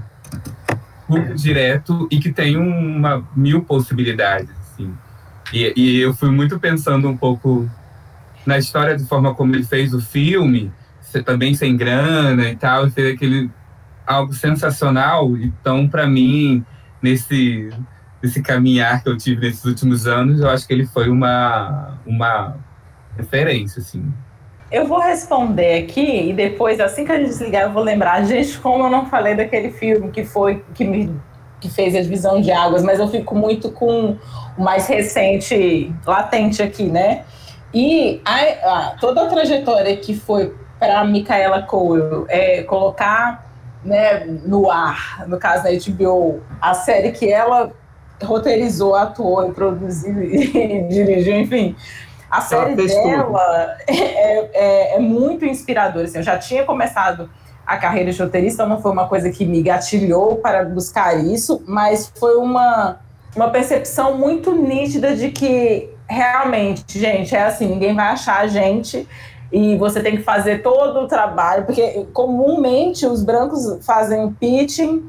direto 1.35 2.07
e 2.09 2.19
que 2.19 2.31
tem 2.31 2.57
uma 2.57 3.23
mil 3.35 3.63
possibilidades, 3.63 4.49
assim. 4.61 4.93
E, 5.51 5.73
e 5.75 5.99
eu 5.99 6.13
fui 6.13 6.31
muito 6.31 6.59
pensando 6.59 7.07
um 7.07 7.17
pouco 7.17 7.69
na 8.45 8.57
história 8.57 8.97
de 8.97 9.05
forma 9.05 9.33
como 9.33 9.55
ele 9.55 9.63
fez 9.63 9.93
o 9.93 10.01
filme, 10.01 10.71
também 11.25 11.53
sem 11.53 11.77
grana 11.77 12.49
e 12.49 12.55
tal, 12.55 12.89
fez 12.89 13.13
aquele 13.13 13.49
algo 14.05 14.33
sensacional. 14.33 15.37
Então, 15.37 15.87
para 15.87 16.07
mim, 16.07 16.65
nesse 17.01 17.69
nesse 18.21 18.41
caminhar 18.41 19.03
que 19.03 19.09
eu 19.09 19.17
tive 19.17 19.47
nesses 19.47 19.65
últimos 19.65 20.07
anos, 20.07 20.39
eu 20.39 20.49
acho 20.49 20.65
que 20.65 20.73
ele 20.73 20.85
foi 20.85 21.09
uma 21.09 21.97
uma 22.05 22.55
referência, 23.17 23.79
assim. 23.79 24.11
Eu 24.73 24.87
vou 24.87 24.99
responder 24.99 25.83
aqui 25.83 26.31
e 26.31 26.33
depois, 26.33 26.79
assim 26.79 27.05
que 27.05 27.11
a 27.11 27.17
gente 27.19 27.27
desligar, 27.27 27.61
eu 27.61 27.71
vou 27.71 27.83
lembrar. 27.83 28.25
Gente, 28.25 28.57
como 28.57 28.85
eu 28.85 28.89
não 28.89 29.05
falei 29.05 29.35
daquele 29.35 29.69
filme 29.69 30.09
que 30.09 30.25
foi 30.25 30.65
que 30.73 30.83
me 30.83 31.15
que 31.61 31.69
fez 31.69 31.95
a 31.95 32.01
divisão 32.01 32.41
de 32.41 32.51
águas, 32.51 32.83
mas 32.83 32.99
eu 32.99 33.07
fico 33.07 33.35
muito 33.35 33.71
com 33.71 34.17
o 34.57 34.61
mais 34.61 34.87
recente 34.87 35.93
latente 36.05 36.61
aqui, 36.61 36.85
né? 36.85 37.23
E 37.71 38.19
a, 38.25 38.39
a, 38.39 38.97
toda 38.99 39.23
a 39.23 39.27
trajetória 39.27 39.95
que 39.95 40.15
foi 40.15 40.55
para 40.79 41.05
Micaela 41.05 41.61
Cole 41.61 42.25
é, 42.27 42.63
colocar 42.63 43.45
né, 43.85 44.25
no 44.25 44.71
ar, 44.71 45.23
no 45.27 45.37
caso 45.37 45.63
da 45.63 45.69
HBO, 45.69 46.41
a 46.59 46.73
série 46.73 47.11
que 47.11 47.31
ela 47.31 47.71
roteirizou, 48.23 48.95
atuou 48.95 49.51
produziu 49.51 50.21
e 50.23 50.87
dirigiu, 50.89 51.39
enfim. 51.39 51.75
A 52.33 52.41
série 52.41 52.75
dela 52.75 53.77
é, 53.85 53.93
é, 53.93 54.95
é, 54.95 54.99
muito 54.99 55.45
inspiradora. 55.45 56.05
Assim, 56.05 56.17
eu 56.17 56.23
já 56.23 56.35
tinha 56.35 56.63
começado 56.63 57.29
a 57.65 57.77
carreira 57.77 58.11
de 58.11 58.21
roteirista, 58.21 58.65
não 58.65 58.81
foi 58.81 58.91
uma 58.91 59.07
coisa 59.07 59.29
que 59.29 59.45
me 59.45 59.61
gatilhou 59.61 60.37
para 60.37 60.65
buscar 60.65 61.13
isso, 61.13 61.63
mas 61.67 62.11
foi 62.19 62.35
uma, 62.37 62.99
uma 63.35 63.49
percepção 63.49 64.17
muito 64.17 64.51
nítida 64.51 65.15
de 65.15 65.29
que 65.29 65.89
realmente, 66.09 66.99
gente, 66.99 67.35
é 67.35 67.43
assim, 67.43 67.67
ninguém 67.67 67.95
vai 67.95 68.07
achar 68.07 68.39
a 68.39 68.47
gente 68.47 69.07
e 69.51 69.77
você 69.77 70.01
tem 70.01 70.17
que 70.17 70.23
fazer 70.23 70.63
todo 70.63 71.01
o 71.01 71.07
trabalho, 71.07 71.65
porque 71.65 72.07
comumente 72.13 73.05
os 73.05 73.23
brancos 73.23 73.85
fazem 73.85 74.33
pitching 74.33 75.07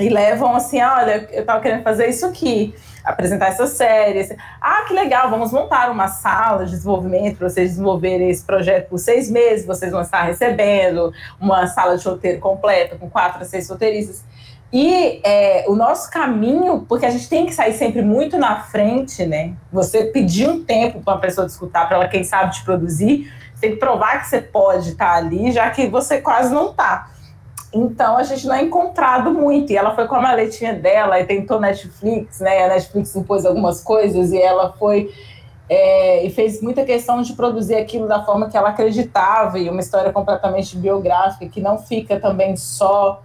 e 0.00 0.08
levam 0.08 0.54
assim, 0.56 0.82
olha, 0.82 1.28
eu 1.32 1.42
estava 1.42 1.60
querendo 1.60 1.84
fazer 1.84 2.08
isso 2.08 2.26
aqui 2.26 2.74
apresentar 3.06 3.48
essa 3.48 3.68
série. 3.68 4.36
Ah, 4.60 4.82
que 4.86 4.92
legal, 4.92 5.30
vamos 5.30 5.52
montar 5.52 5.90
uma 5.90 6.08
sala 6.08 6.64
de 6.64 6.72
desenvolvimento 6.72 7.36
para 7.38 7.48
vocês 7.48 7.70
desenvolverem 7.70 8.28
esse 8.28 8.42
projeto 8.42 8.88
por 8.88 8.98
seis 8.98 9.30
meses, 9.30 9.64
vocês 9.64 9.92
vão 9.92 10.02
estar 10.02 10.22
recebendo 10.22 11.12
uma 11.40 11.68
sala 11.68 11.96
de 11.96 12.04
roteiro 12.04 12.40
completa 12.40 12.96
com 12.96 13.08
quatro 13.08 13.42
a 13.42 13.44
seis 13.44 13.70
roteiristas. 13.70 14.24
E 14.72 15.20
é, 15.24 15.64
o 15.68 15.76
nosso 15.76 16.10
caminho, 16.10 16.84
porque 16.88 17.06
a 17.06 17.10
gente 17.10 17.28
tem 17.28 17.46
que 17.46 17.54
sair 17.54 17.72
sempre 17.72 18.02
muito 18.02 18.36
na 18.36 18.62
frente, 18.62 19.24
né? 19.24 19.52
Você 19.72 20.06
pedir 20.06 20.48
um 20.48 20.64
tempo 20.64 21.00
para 21.00 21.14
uma 21.14 21.20
pessoa 21.20 21.46
te 21.46 21.50
escutar, 21.50 21.86
para 21.86 21.96
ela, 21.96 22.08
quem 22.08 22.24
sabe, 22.24 22.52
te 22.52 22.64
produzir, 22.64 23.32
você 23.54 23.60
tem 23.60 23.70
que 23.70 23.76
provar 23.76 24.20
que 24.20 24.28
você 24.28 24.42
pode 24.42 24.90
estar 24.90 25.14
ali, 25.14 25.52
já 25.52 25.70
que 25.70 25.86
você 25.86 26.20
quase 26.20 26.52
não 26.52 26.70
está. 26.70 27.10
Então 27.76 28.16
a 28.16 28.22
gente 28.22 28.46
não 28.46 28.54
é 28.54 28.62
encontrado 28.62 29.30
muito. 29.30 29.72
E 29.72 29.76
ela 29.76 29.94
foi 29.94 30.06
com 30.06 30.14
a 30.14 30.22
maletinha 30.22 30.72
dela 30.72 31.20
e 31.20 31.24
tentou 31.24 31.60
Netflix, 31.60 32.40
né? 32.40 32.64
A 32.64 32.68
Netflix 32.68 33.14
impôs 33.14 33.44
algumas 33.44 33.82
coisas 33.82 34.32
e 34.32 34.40
ela 34.40 34.72
foi 34.72 35.10
é, 35.68 36.24
e 36.24 36.30
fez 36.30 36.62
muita 36.62 36.84
questão 36.84 37.22
de 37.22 37.32
produzir 37.34 37.74
aquilo 37.74 38.06
da 38.06 38.24
forma 38.24 38.48
que 38.48 38.56
ela 38.56 38.70
acreditava 38.70 39.58
e 39.58 39.68
uma 39.68 39.80
história 39.80 40.12
completamente 40.12 40.76
biográfica 40.76 41.46
que 41.48 41.60
não 41.60 41.78
fica 41.78 42.20
também 42.20 42.56
só 42.56 43.22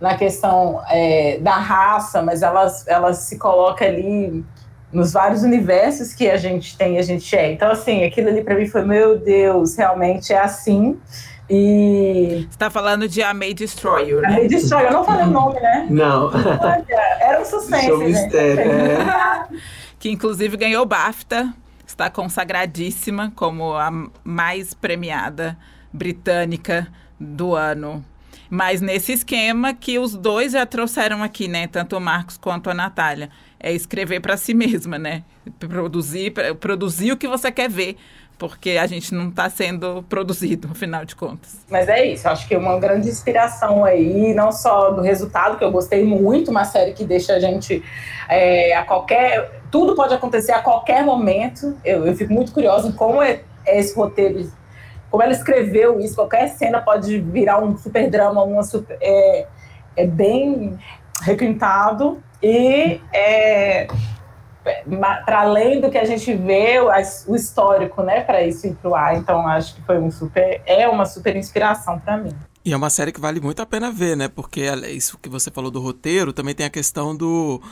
na 0.00 0.16
questão 0.16 0.82
é, 0.88 1.38
da 1.38 1.56
raça, 1.56 2.22
mas 2.22 2.42
ela, 2.42 2.66
ela 2.86 3.12
se 3.14 3.38
coloca 3.38 3.84
ali 3.84 4.44
nos 4.92 5.12
vários 5.12 5.42
universos 5.42 6.14
que 6.14 6.30
a 6.30 6.36
gente 6.36 6.76
tem, 6.76 6.98
a 6.98 7.02
gente 7.02 7.36
é. 7.36 7.52
Então 7.52 7.70
assim, 7.70 8.04
aquilo 8.04 8.28
ali 8.28 8.42
para 8.42 8.54
mim 8.54 8.66
foi 8.66 8.84
meu 8.84 9.18
Deus, 9.18 9.76
realmente 9.76 10.32
é 10.32 10.38
assim. 10.38 10.98
E. 11.48 12.46
Você 12.50 12.58
tá 12.58 12.70
falando 12.70 13.08
de 13.08 13.22
A 13.22 13.32
May 13.32 13.54
Destroy 13.54 14.08
You, 14.08 14.20
né? 14.20 14.28
A 14.28 14.30
May 14.32 14.48
Destroy, 14.48 14.84
eu 14.84 14.92
não 14.92 15.04
falei 15.04 15.26
o 15.26 15.30
nome, 15.30 15.60
né? 15.60 15.86
Não. 15.88 16.30
Era 17.20 17.40
um 17.40 17.44
suspense. 17.44 17.86
Show 17.86 17.98
mistério, 17.98 18.72
é. 18.72 19.48
Que 19.98 20.10
inclusive 20.10 20.56
ganhou 20.56 20.84
BAFTA, 20.84 21.54
está 21.86 22.10
consagradíssima 22.10 23.32
como 23.34 23.74
a 23.74 23.90
mais 24.24 24.74
premiada 24.74 25.56
britânica 25.92 26.88
do 27.18 27.54
ano. 27.54 28.04
Mas 28.48 28.80
nesse 28.80 29.12
esquema 29.12 29.74
que 29.74 29.98
os 29.98 30.14
dois 30.14 30.52
já 30.52 30.64
trouxeram 30.64 31.22
aqui, 31.22 31.48
né? 31.48 31.66
Tanto 31.66 31.96
o 31.96 32.00
Marcos 32.00 32.36
quanto 32.36 32.70
a 32.70 32.74
Natália. 32.74 33.30
É 33.58 33.72
escrever 33.72 34.20
para 34.20 34.36
si 34.36 34.54
mesma, 34.54 34.98
né? 34.98 35.24
Produzir, 35.58 36.32
produzir 36.60 37.10
o 37.12 37.16
que 37.16 37.26
você 37.26 37.50
quer 37.50 37.68
ver 37.68 37.96
porque 38.38 38.72
a 38.72 38.86
gente 38.86 39.14
não 39.14 39.28
está 39.28 39.48
sendo 39.48 40.04
produzido, 40.08 40.68
afinal 40.72 41.04
de 41.04 41.16
contas. 41.16 41.56
Mas 41.70 41.88
é 41.88 42.04
isso, 42.06 42.28
acho 42.28 42.46
que 42.46 42.54
é 42.54 42.58
uma 42.58 42.78
grande 42.78 43.08
inspiração 43.08 43.84
aí, 43.84 44.34
não 44.34 44.52
só 44.52 44.90
do 44.90 45.00
resultado, 45.00 45.56
que 45.56 45.64
eu 45.64 45.70
gostei 45.70 46.04
muito, 46.04 46.50
uma 46.50 46.64
série 46.64 46.92
que 46.92 47.04
deixa 47.04 47.34
a 47.34 47.40
gente 47.40 47.82
é, 48.28 48.76
a 48.76 48.84
qualquer. 48.84 49.62
Tudo 49.70 49.94
pode 49.94 50.14
acontecer 50.14 50.52
a 50.52 50.60
qualquer 50.60 51.04
momento. 51.04 51.76
Eu, 51.84 52.06
eu 52.06 52.14
fico 52.14 52.32
muito 52.32 52.52
curiosa 52.52 52.92
como 52.92 53.22
é, 53.22 53.40
é 53.64 53.78
esse 53.78 53.94
roteiro, 53.94 54.50
como 55.10 55.22
ela 55.22 55.32
escreveu 55.32 56.00
isso, 56.00 56.14
qualquer 56.14 56.48
cena 56.48 56.80
pode 56.80 57.18
virar 57.18 57.62
um 57.62 57.76
super 57.76 58.10
drama, 58.10 58.42
uma 58.42 58.62
super. 58.62 58.98
É, 59.00 59.46
é 59.96 60.06
bem 60.06 60.78
requintado 61.22 62.22
e 62.42 63.00
é, 63.12 63.86
para 65.24 65.40
além 65.40 65.80
do 65.80 65.90
que 65.90 65.98
a 65.98 66.04
gente 66.04 66.34
vê, 66.34 66.80
o 66.80 67.34
histórico, 67.34 68.02
né, 68.02 68.20
para 68.22 68.42
isso 68.42 68.66
ir 68.66 68.74
pro 68.74 68.94
ar. 68.94 69.16
Então 69.16 69.46
acho 69.46 69.74
que 69.74 69.82
foi 69.82 69.98
um 69.98 70.10
super, 70.10 70.60
é 70.66 70.88
uma 70.88 71.06
super 71.06 71.36
inspiração 71.36 71.98
para 71.98 72.16
mim. 72.16 72.32
E 72.64 72.72
é 72.72 72.76
uma 72.76 72.90
série 72.90 73.12
que 73.12 73.20
vale 73.20 73.40
muito 73.40 73.62
a 73.62 73.66
pena 73.66 73.92
ver, 73.92 74.16
né? 74.16 74.26
Porque 74.26 74.62
isso 74.88 75.16
que 75.18 75.28
você 75.28 75.52
falou 75.52 75.70
do 75.70 75.80
roteiro, 75.80 76.32
também 76.32 76.52
tem 76.52 76.66
a 76.66 76.70
questão 76.70 77.14
do 77.14 77.62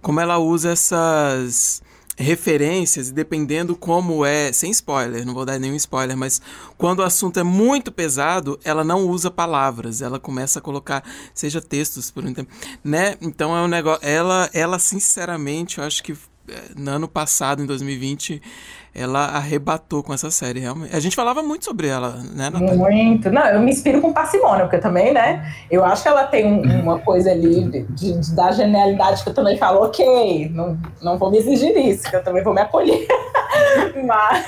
como 0.00 0.20
ela 0.20 0.38
usa 0.38 0.70
essas 0.70 1.82
referências, 2.16 3.10
e 3.10 3.12
dependendo 3.12 3.76
como 3.76 4.24
é, 4.24 4.52
sem 4.52 4.72
spoiler, 4.72 5.24
não 5.24 5.32
vou 5.32 5.44
dar 5.44 5.56
nenhum 5.58 5.76
spoiler, 5.76 6.16
mas 6.16 6.42
quando 6.76 6.98
o 6.98 7.04
assunto 7.04 7.38
é 7.38 7.44
muito 7.44 7.92
pesado, 7.92 8.58
ela 8.64 8.82
não 8.82 9.06
usa 9.06 9.30
palavras, 9.30 10.02
ela 10.02 10.18
começa 10.18 10.58
a 10.58 10.62
colocar, 10.62 11.04
seja 11.32 11.60
textos 11.60 12.10
por 12.10 12.24
um 12.24 12.34
tempo, 12.34 12.50
né? 12.82 13.16
Então 13.20 13.56
é 13.56 13.62
um 13.62 13.68
negócio, 13.68 14.04
ela, 14.04 14.50
ela 14.52 14.80
sinceramente, 14.80 15.78
eu 15.78 15.84
acho 15.84 16.02
que 16.02 16.16
no 16.76 16.90
ano 16.90 17.08
passado, 17.08 17.62
em 17.62 17.66
2020, 17.66 18.40
ela 18.94 19.26
arrebatou 19.26 20.02
com 20.02 20.12
essa 20.12 20.30
série, 20.30 20.60
realmente. 20.60 20.94
A 20.94 21.00
gente 21.00 21.14
falava 21.14 21.42
muito 21.42 21.64
sobre 21.64 21.86
ela, 21.86 22.16
né, 22.34 22.50
Natália? 22.50 22.74
Muito. 22.74 23.30
Não, 23.30 23.46
eu 23.46 23.60
me 23.60 23.70
inspiro 23.70 24.00
com 24.00 24.12
parcimônia, 24.12 24.64
porque 24.64 24.78
também, 24.78 25.12
né, 25.12 25.52
eu 25.70 25.84
acho 25.84 26.02
que 26.02 26.08
ela 26.08 26.24
tem 26.24 26.46
um, 26.46 26.82
uma 26.82 26.98
coisa 26.98 27.30
ali 27.30 27.64
de, 27.68 27.82
de, 27.84 28.34
da 28.34 28.50
genialidade 28.50 29.22
que 29.22 29.28
eu 29.28 29.34
também 29.34 29.56
falo, 29.56 29.84
ok, 29.84 30.48
não, 30.50 30.78
não 31.02 31.18
vou 31.18 31.30
me 31.30 31.38
exigir 31.38 31.76
isso, 31.76 32.10
que 32.10 32.16
eu 32.16 32.24
também 32.24 32.42
vou 32.42 32.54
me 32.54 32.60
acolher. 32.60 33.06
Mas 34.04 34.46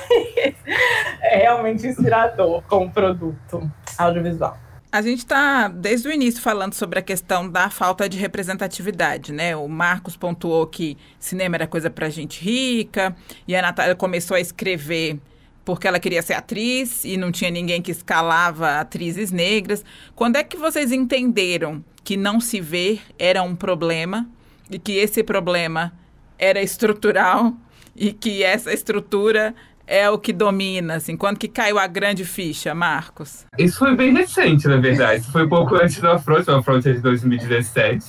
é 1.21 1.37
realmente 1.37 1.87
inspirador 1.87 2.61
como 2.67 2.91
produto 2.91 3.71
audiovisual. 3.97 4.57
A 4.93 5.01
gente 5.01 5.19
está, 5.19 5.69
desde 5.69 6.09
o 6.09 6.11
início, 6.11 6.41
falando 6.41 6.73
sobre 6.73 6.99
a 6.99 7.01
questão 7.01 7.49
da 7.49 7.69
falta 7.69 8.09
de 8.09 8.17
representatividade, 8.17 9.31
né? 9.31 9.55
O 9.55 9.69
Marcos 9.69 10.17
pontuou 10.17 10.67
que 10.67 10.97
cinema 11.17 11.55
era 11.55 11.65
coisa 11.65 11.89
para 11.89 12.09
gente 12.09 12.43
rica, 12.43 13.15
e 13.47 13.55
a 13.55 13.61
Natália 13.61 13.95
começou 13.95 14.35
a 14.35 14.41
escrever 14.41 15.17
porque 15.63 15.87
ela 15.87 15.97
queria 15.97 16.21
ser 16.21 16.33
atriz 16.33 17.05
e 17.05 17.15
não 17.15 17.31
tinha 17.31 17.49
ninguém 17.49 17.81
que 17.81 17.91
escalava 17.91 18.81
atrizes 18.81 19.31
negras. 19.31 19.85
Quando 20.13 20.35
é 20.35 20.43
que 20.43 20.57
vocês 20.57 20.91
entenderam 20.91 21.81
que 22.03 22.17
não 22.17 22.41
se 22.41 22.59
ver 22.59 23.01
era 23.17 23.41
um 23.43 23.55
problema 23.55 24.29
e 24.69 24.77
que 24.77 24.93
esse 24.93 25.23
problema 25.23 25.93
era 26.37 26.61
estrutural 26.61 27.55
e 27.95 28.11
que 28.11 28.43
essa 28.43 28.73
estrutura 28.73 29.55
é 29.91 30.09
o 30.09 30.17
que 30.17 30.31
domina, 30.31 30.95
assim? 30.95 31.17
Quando 31.17 31.37
que 31.37 31.49
caiu 31.49 31.77
a 31.77 31.85
grande 31.85 32.23
ficha, 32.23 32.73
Marcos? 32.73 33.45
Isso 33.57 33.77
foi 33.77 33.93
bem 33.93 34.13
recente, 34.13 34.65
na 34.65 34.77
verdade. 34.77 35.19
Isso 35.19 35.31
foi 35.33 35.45
um 35.45 35.49
pouco 35.49 35.75
antes 35.75 35.99
do 35.99 36.09
Afronte, 36.09 36.49
o 36.49 36.55
Afronte 36.55 36.87
é 36.87 36.93
de 36.93 36.99
2017, 36.99 38.05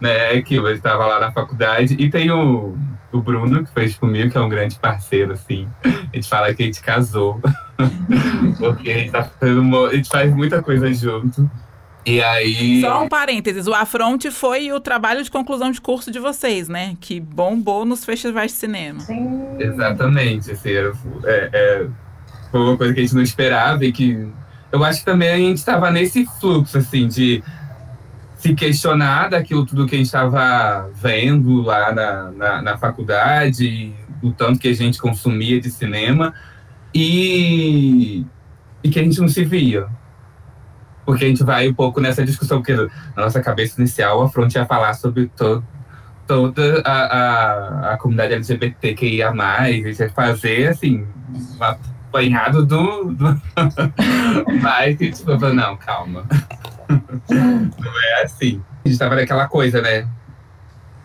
né? 0.00 0.40
Que 0.40 0.54
eu 0.54 0.66
estava 0.70 1.04
lá 1.04 1.20
na 1.20 1.30
faculdade. 1.30 1.96
E 1.98 2.08
tem 2.08 2.30
o, 2.30 2.74
o 3.12 3.20
Bruno, 3.20 3.62
que 3.62 3.70
fez 3.74 3.94
comigo, 3.94 4.30
que 4.30 4.38
é 4.38 4.40
um 4.40 4.48
grande 4.48 4.78
parceiro, 4.78 5.34
assim. 5.34 5.68
A 5.84 6.16
gente 6.16 6.28
fala 6.30 6.54
que 6.54 6.62
a 6.62 6.66
gente 6.66 6.80
casou. 6.80 7.38
Porque 8.58 8.90
a 8.90 8.98
gente, 8.98 9.10
tá 9.10 9.24
fazendo, 9.24 9.86
a 9.86 9.94
gente 9.94 10.08
faz 10.08 10.34
muita 10.34 10.62
coisa 10.62 10.90
junto. 10.94 11.50
E 12.04 12.20
aí. 12.20 12.80
Só 12.80 13.04
um 13.04 13.08
parênteses: 13.08 13.66
o 13.66 13.74
Afronte 13.74 14.30
foi 14.30 14.72
o 14.72 14.80
trabalho 14.80 15.22
de 15.22 15.30
conclusão 15.30 15.70
de 15.70 15.80
curso 15.80 16.10
de 16.10 16.18
vocês, 16.18 16.68
né? 16.68 16.96
Que 17.00 17.20
bombou 17.20 17.84
nos 17.84 18.04
festivais 18.04 18.52
de 18.52 18.58
cinema. 18.58 19.00
Sim. 19.00 19.56
Exatamente. 19.58 20.50
Assim, 20.50 20.70
é, 20.70 21.50
é, 21.52 21.86
foi 22.50 22.60
uma 22.60 22.76
coisa 22.76 22.92
que 22.92 23.00
a 23.00 23.02
gente 23.02 23.14
não 23.14 23.22
esperava 23.22 23.84
e 23.84 23.92
que. 23.92 24.28
Eu 24.70 24.82
acho 24.82 25.00
que 25.00 25.04
também 25.04 25.28
a 25.28 25.36
gente 25.36 25.58
estava 25.58 25.90
nesse 25.90 26.26
fluxo, 26.40 26.78
assim, 26.78 27.06
de 27.06 27.42
se 28.36 28.54
questionar 28.54 29.28
daquilo 29.28 29.66
tudo 29.66 29.86
que 29.86 29.94
a 29.94 29.98
gente 29.98 30.06
estava 30.06 30.90
vendo 30.94 31.60
lá 31.60 31.92
na, 31.92 32.30
na, 32.32 32.62
na 32.62 32.78
faculdade, 32.78 33.92
o 34.22 34.32
tanto 34.32 34.58
que 34.58 34.68
a 34.68 34.74
gente 34.74 34.98
consumia 34.98 35.60
de 35.60 35.70
cinema, 35.70 36.34
e, 36.94 38.24
e 38.82 38.90
que 38.90 38.98
a 38.98 39.04
gente 39.04 39.20
não 39.20 39.28
se 39.28 39.44
via 39.44 39.86
porque 41.04 41.24
a 41.24 41.28
gente 41.28 41.42
vai 41.44 41.68
um 41.68 41.74
pouco 41.74 42.00
nessa 42.00 42.24
discussão, 42.24 42.58
porque 42.58 42.74
na 42.74 43.24
nossa 43.24 43.40
cabeça 43.40 43.80
inicial 43.80 44.22
a 44.22 44.28
Fronte 44.28 44.56
ia 44.56 44.66
falar 44.66 44.94
sobre 44.94 45.30
todo, 45.36 45.64
toda 46.26 46.82
a, 46.84 46.92
a, 46.92 47.92
a 47.92 47.96
comunidade 47.98 48.34
LGBTQIA+, 48.34 49.30
a 49.30 49.70
gente 49.70 49.98
ia 49.98 50.10
fazer, 50.10 50.68
assim, 50.68 51.06
uma 51.56 51.78
apanhado 52.12 52.66
do. 52.66 53.14
do... 53.14 53.42
Mas, 54.60 54.98
tipo, 54.98 55.30
eu 55.30 55.40
falei, 55.40 55.56
não, 55.56 55.76
calma. 55.78 56.24
não 57.30 58.02
é 58.04 58.22
assim. 58.22 58.62
A 58.84 58.88
gente 58.88 58.98
tava 58.98 59.16
naquela 59.16 59.48
coisa, 59.48 59.80
né? 59.80 60.06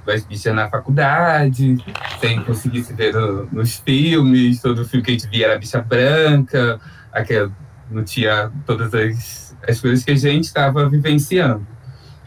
As 0.05 0.23
bichas 0.23 0.55
na 0.55 0.69
faculdade, 0.69 1.77
sem 2.21 2.41
conseguir 2.43 2.83
se 2.83 2.93
ver 2.93 3.13
no, 3.13 3.45
nos 3.51 3.75
filmes, 3.77 4.61
todo 4.61 4.85
filme 4.85 5.03
que 5.03 5.11
a 5.11 5.13
gente 5.13 5.27
via 5.27 5.47
era 5.47 5.59
bicha 5.59 5.81
branca, 5.81 6.79
aquela, 7.11 7.51
não 7.89 8.03
tinha 8.03 8.51
todas 8.65 8.93
as, 8.93 9.55
as 9.67 9.79
coisas 9.79 10.03
que 10.03 10.11
a 10.11 10.15
gente 10.15 10.45
estava 10.45 10.89
vivenciando. 10.89 11.65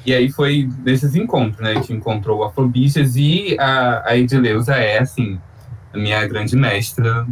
E 0.05 0.15
aí 0.15 0.31
foi 0.31 0.69
nesses 0.85 1.15
encontros, 1.15 1.61
né? 1.61 1.73
A 1.73 1.75
gente 1.75 1.93
encontrou 1.93 2.43
Afrobichas 2.43 3.17
e 3.17 3.57
a, 3.59 4.11
a 4.11 4.17
Edileuza 4.17 4.75
é, 4.75 4.99
assim, 4.99 5.39
a 5.93 5.99
minha 5.99 6.27
grande 6.27 6.57
mestra, 6.57 7.27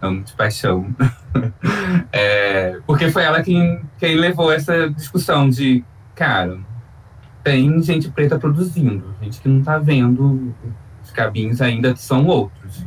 amo 0.00 0.22
de 0.22 0.32
paixão. 0.34 0.94
é, 2.12 2.78
porque 2.86 3.10
foi 3.10 3.22
ela 3.22 3.42
quem, 3.42 3.80
quem 3.98 4.16
levou 4.16 4.52
essa 4.52 4.90
discussão 4.90 5.48
de, 5.48 5.82
cara, 6.14 6.58
tem 7.42 7.82
gente 7.82 8.10
preta 8.10 8.38
produzindo, 8.38 9.14
gente 9.22 9.40
que 9.40 9.48
não 9.48 9.62
tá 9.62 9.78
vendo 9.78 10.54
os 11.02 11.10
cabinhos 11.10 11.60
ainda 11.60 11.96
são 11.96 12.26
outros. 12.26 12.84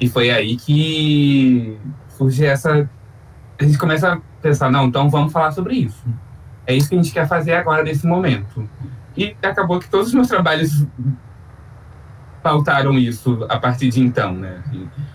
E 0.00 0.08
foi 0.08 0.30
aí 0.30 0.56
que 0.56 1.78
surge 2.08 2.44
essa. 2.44 2.88
A 3.62 3.66
gente 3.66 3.78
começa 3.78 4.14
a 4.14 4.20
pensar, 4.40 4.70
não, 4.70 4.86
então 4.86 5.08
vamos 5.08 5.32
falar 5.32 5.52
sobre 5.52 5.76
isso 5.76 6.04
é 6.66 6.74
isso 6.74 6.88
que 6.88 6.94
a 6.94 7.02
gente 7.02 7.12
quer 7.12 7.26
fazer 7.26 7.54
agora 7.54 7.82
nesse 7.82 8.06
momento. 8.06 8.68
E 9.16 9.36
acabou 9.42 9.78
que 9.78 9.88
todos 9.88 10.08
os 10.08 10.14
meus 10.14 10.28
trabalhos 10.28 10.86
pautaram 12.42 12.98
isso 12.98 13.44
a 13.48 13.58
partir 13.58 13.88
de 13.88 14.00
então, 14.00 14.34
né? 14.34 14.62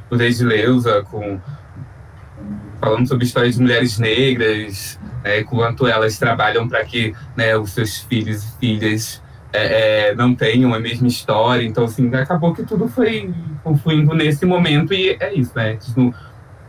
O 0.09 0.15
Desde 0.15 0.45
Leusa, 0.45 1.03
com 1.03 1.39
falando 2.79 3.07
sobre 3.07 3.25
histórias 3.25 3.55
de 3.55 3.61
mulheres 3.61 3.97
negras, 3.97 4.99
né, 5.23 5.43
quanto 5.43 5.87
elas 5.87 6.19
trabalham 6.19 6.67
para 6.67 6.85
que 6.85 7.11
né, 7.35 7.57
os 7.57 7.71
seus 7.71 7.97
filhos 7.97 8.43
e 8.43 8.59
filhas 8.59 9.23
é, 9.51 10.09
é, 10.09 10.15
não 10.15 10.35
tenham 10.35 10.73
a 10.73 10.79
mesma 10.79 11.07
história. 11.07 11.65
Então, 11.65 11.85
assim, 11.85 12.13
acabou 12.13 12.53
que 12.53 12.63
tudo 12.63 12.87
foi 12.87 13.33
confluindo 13.63 14.13
nesse 14.13 14.45
momento 14.45 14.93
e 14.93 15.17
é 15.19 15.33
isso, 15.33 15.53
né? 15.55 15.79
Não, 15.95 16.13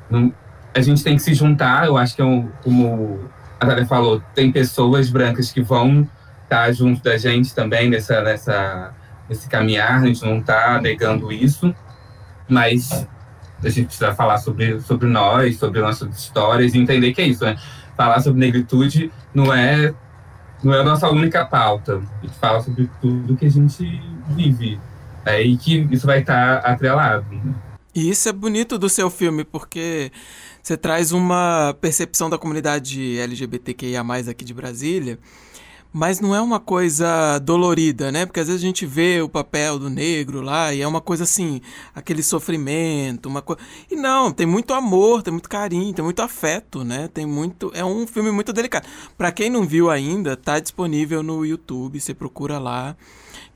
não, 0.09 0.33
a 0.79 0.83
gente 0.83 1.03
tem 1.03 1.17
que 1.17 1.23
se 1.23 1.35
juntar, 1.35 1.87
eu 1.87 1.97
acho 1.97 2.15
que 2.15 2.23
é 2.23 2.25
um, 2.25 2.49
como 2.63 3.19
a 3.59 3.67
Thalia 3.67 3.87
falou, 3.87 4.23
tem 4.35 4.53
pessoas 4.53 5.11
brancas 5.11 5.51
que 5.51 5.61
vão 5.61 6.09
estar 6.45 6.67
tá 6.67 6.73
junto 6.73 7.03
da 7.03 7.17
gente 7.17 7.55
também 7.55 7.91
nessa, 7.91 8.23
nessa, 8.23 8.95
nesse 9.29 9.49
caminhar, 9.49 10.01
a 10.01 10.07
gente 10.07 10.25
não 10.25 10.39
está 10.39 10.81
negando 10.81 11.33
isso, 11.33 11.75
mas 12.49 13.07
a 13.63 13.69
gente 13.69 13.87
precisa 13.87 14.15
falar 14.15 14.39
sobre, 14.39 14.81
sobre 14.81 15.09
nós, 15.09 15.59
sobre 15.59 15.81
nossas 15.81 16.17
histórias 16.17 16.75
e 16.75 16.79
entender 16.79 17.13
que 17.13 17.21
é 17.21 17.27
isso, 17.27 17.45
né? 17.45 17.57
Falar 17.97 18.21
sobre 18.21 18.39
negritude 18.39 19.11
não 19.35 19.53
é, 19.53 19.93
não 20.63 20.73
é 20.73 20.81
a 20.81 20.85
nossa 20.85 21.09
única 21.09 21.45
pauta. 21.45 21.97
A 21.97 22.27
gente 22.27 22.39
fala 22.39 22.61
sobre 22.61 22.89
tudo 23.01 23.37
que 23.37 23.47
a 23.47 23.51
gente 23.51 24.01
vive. 24.29 24.79
É, 25.27 25.43
e 25.43 25.57
que 25.57 25.89
isso 25.91 26.07
vai 26.07 26.21
estar 26.21 26.63
tá 26.63 26.71
atrelado. 26.71 27.27
Né? 27.31 27.53
E 27.99 28.11
isso 28.11 28.29
é 28.29 28.33
bonito 28.33 28.79
do 28.79 28.89
seu 28.89 29.11
filme, 29.11 29.43
porque 29.43 30.13
você 30.63 30.77
traz 30.77 31.11
uma 31.11 31.77
percepção 31.81 32.31
da 32.31 32.39
comunidade 32.39 33.19
LGBTQIA+, 33.19 34.03
aqui 34.31 34.45
de 34.45 34.55
Brasília, 34.55 35.19
mas 35.93 36.21
não 36.21 36.33
é 36.33 36.41
uma 36.41 36.61
coisa 36.61 37.41
dolorida, 37.41 38.13
né? 38.13 38.25
Porque 38.25 38.39
às 38.39 38.47
vezes 38.47 38.63
a 38.63 38.65
gente 38.65 38.87
vê 38.87 39.21
o 39.21 39.29
papel 39.29 39.81
do 39.81 39.91
negro 39.91 40.41
lá 40.41 40.73
e 40.73 40.81
é 40.81 40.87
uma 40.87 41.01
coisa 41.01 41.25
assim, 41.25 41.61
aquele 41.93 42.23
sofrimento, 42.23 43.29
uma 43.29 43.43
coisa. 43.43 43.61
E 43.91 43.97
não, 43.97 44.31
tem 44.31 44.47
muito 44.47 44.73
amor, 44.75 45.21
tem 45.21 45.33
muito 45.33 45.49
carinho, 45.49 45.93
tem 45.93 46.05
muito 46.05 46.23
afeto, 46.23 46.85
né? 46.85 47.09
Tem 47.13 47.27
muito, 47.27 47.73
é 47.75 47.85
um 47.85 48.07
filme 48.07 48.31
muito 48.31 48.53
delicado. 48.53 48.87
Para 49.17 49.33
quem 49.33 49.51
não 49.51 49.67
viu 49.67 49.91
ainda, 49.91 50.37
tá 50.37 50.61
disponível 50.61 51.21
no 51.21 51.45
YouTube, 51.45 52.01
você 52.01 52.15
procura 52.15 52.61
lá 52.61 52.97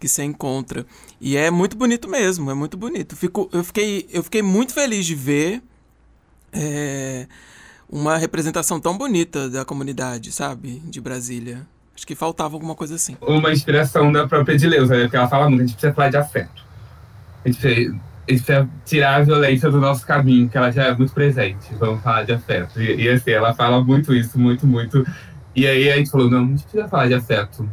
que 0.02 0.08
você 0.08 0.24
encontra. 0.24 0.84
E 1.20 1.36
é 1.36 1.48
muito 1.48 1.76
bonito 1.76 2.08
mesmo, 2.08 2.50
é 2.50 2.54
muito 2.54 2.76
bonito. 2.76 3.14
Fico, 3.14 3.48
eu 3.52 3.62
fiquei 3.62 4.08
eu 4.12 4.20
fiquei 4.24 4.42
muito 4.42 4.74
feliz 4.74 5.06
de 5.06 5.14
ver 5.14 5.62
é, 6.52 7.28
uma 7.88 8.16
representação 8.18 8.80
tão 8.80 8.98
bonita 8.98 9.48
da 9.48 9.64
comunidade, 9.64 10.32
sabe? 10.32 10.80
De 10.84 11.00
Brasília. 11.00 11.64
Acho 11.94 12.04
que 12.04 12.16
faltava 12.16 12.56
alguma 12.56 12.74
coisa 12.74 12.96
assim. 12.96 13.16
Uma 13.20 13.52
inspiração 13.52 14.10
da 14.10 14.26
própria 14.26 14.54
Edileuza, 14.54 14.96
né? 14.96 15.02
Porque 15.02 15.16
ela 15.16 15.28
fala 15.28 15.48
muito, 15.48 15.62
a 15.62 15.66
gente 15.66 15.74
precisa 15.74 15.94
falar 15.94 16.08
de 16.08 16.16
afeto. 16.16 16.64
A 17.44 17.48
gente 17.48 17.60
precisa, 17.60 17.90
a 17.92 18.32
gente 18.32 18.44
precisa 18.44 18.68
tirar 18.84 19.14
a 19.16 19.22
violência 19.22 19.70
do 19.70 19.80
nosso 19.80 20.04
caminho, 20.04 20.48
que 20.48 20.58
ela 20.58 20.72
já 20.72 20.86
é 20.86 20.94
muito 20.96 21.12
presente. 21.12 21.72
Vamos 21.78 22.02
falar 22.02 22.24
de 22.24 22.32
afeto. 22.32 22.82
E, 22.82 23.02
e 23.02 23.08
assim, 23.08 23.30
ela 23.30 23.54
fala 23.54 23.84
muito 23.84 24.12
isso, 24.12 24.36
muito, 24.36 24.66
muito. 24.66 25.06
E 25.54 25.64
aí 25.64 25.92
a 25.92 25.96
gente 25.96 26.10
falou, 26.10 26.28
não, 26.28 26.44
a 26.44 26.48
gente 26.48 26.64
precisa 26.64 26.88
falar 26.88 27.06
de 27.06 27.14
afeto. 27.14 27.68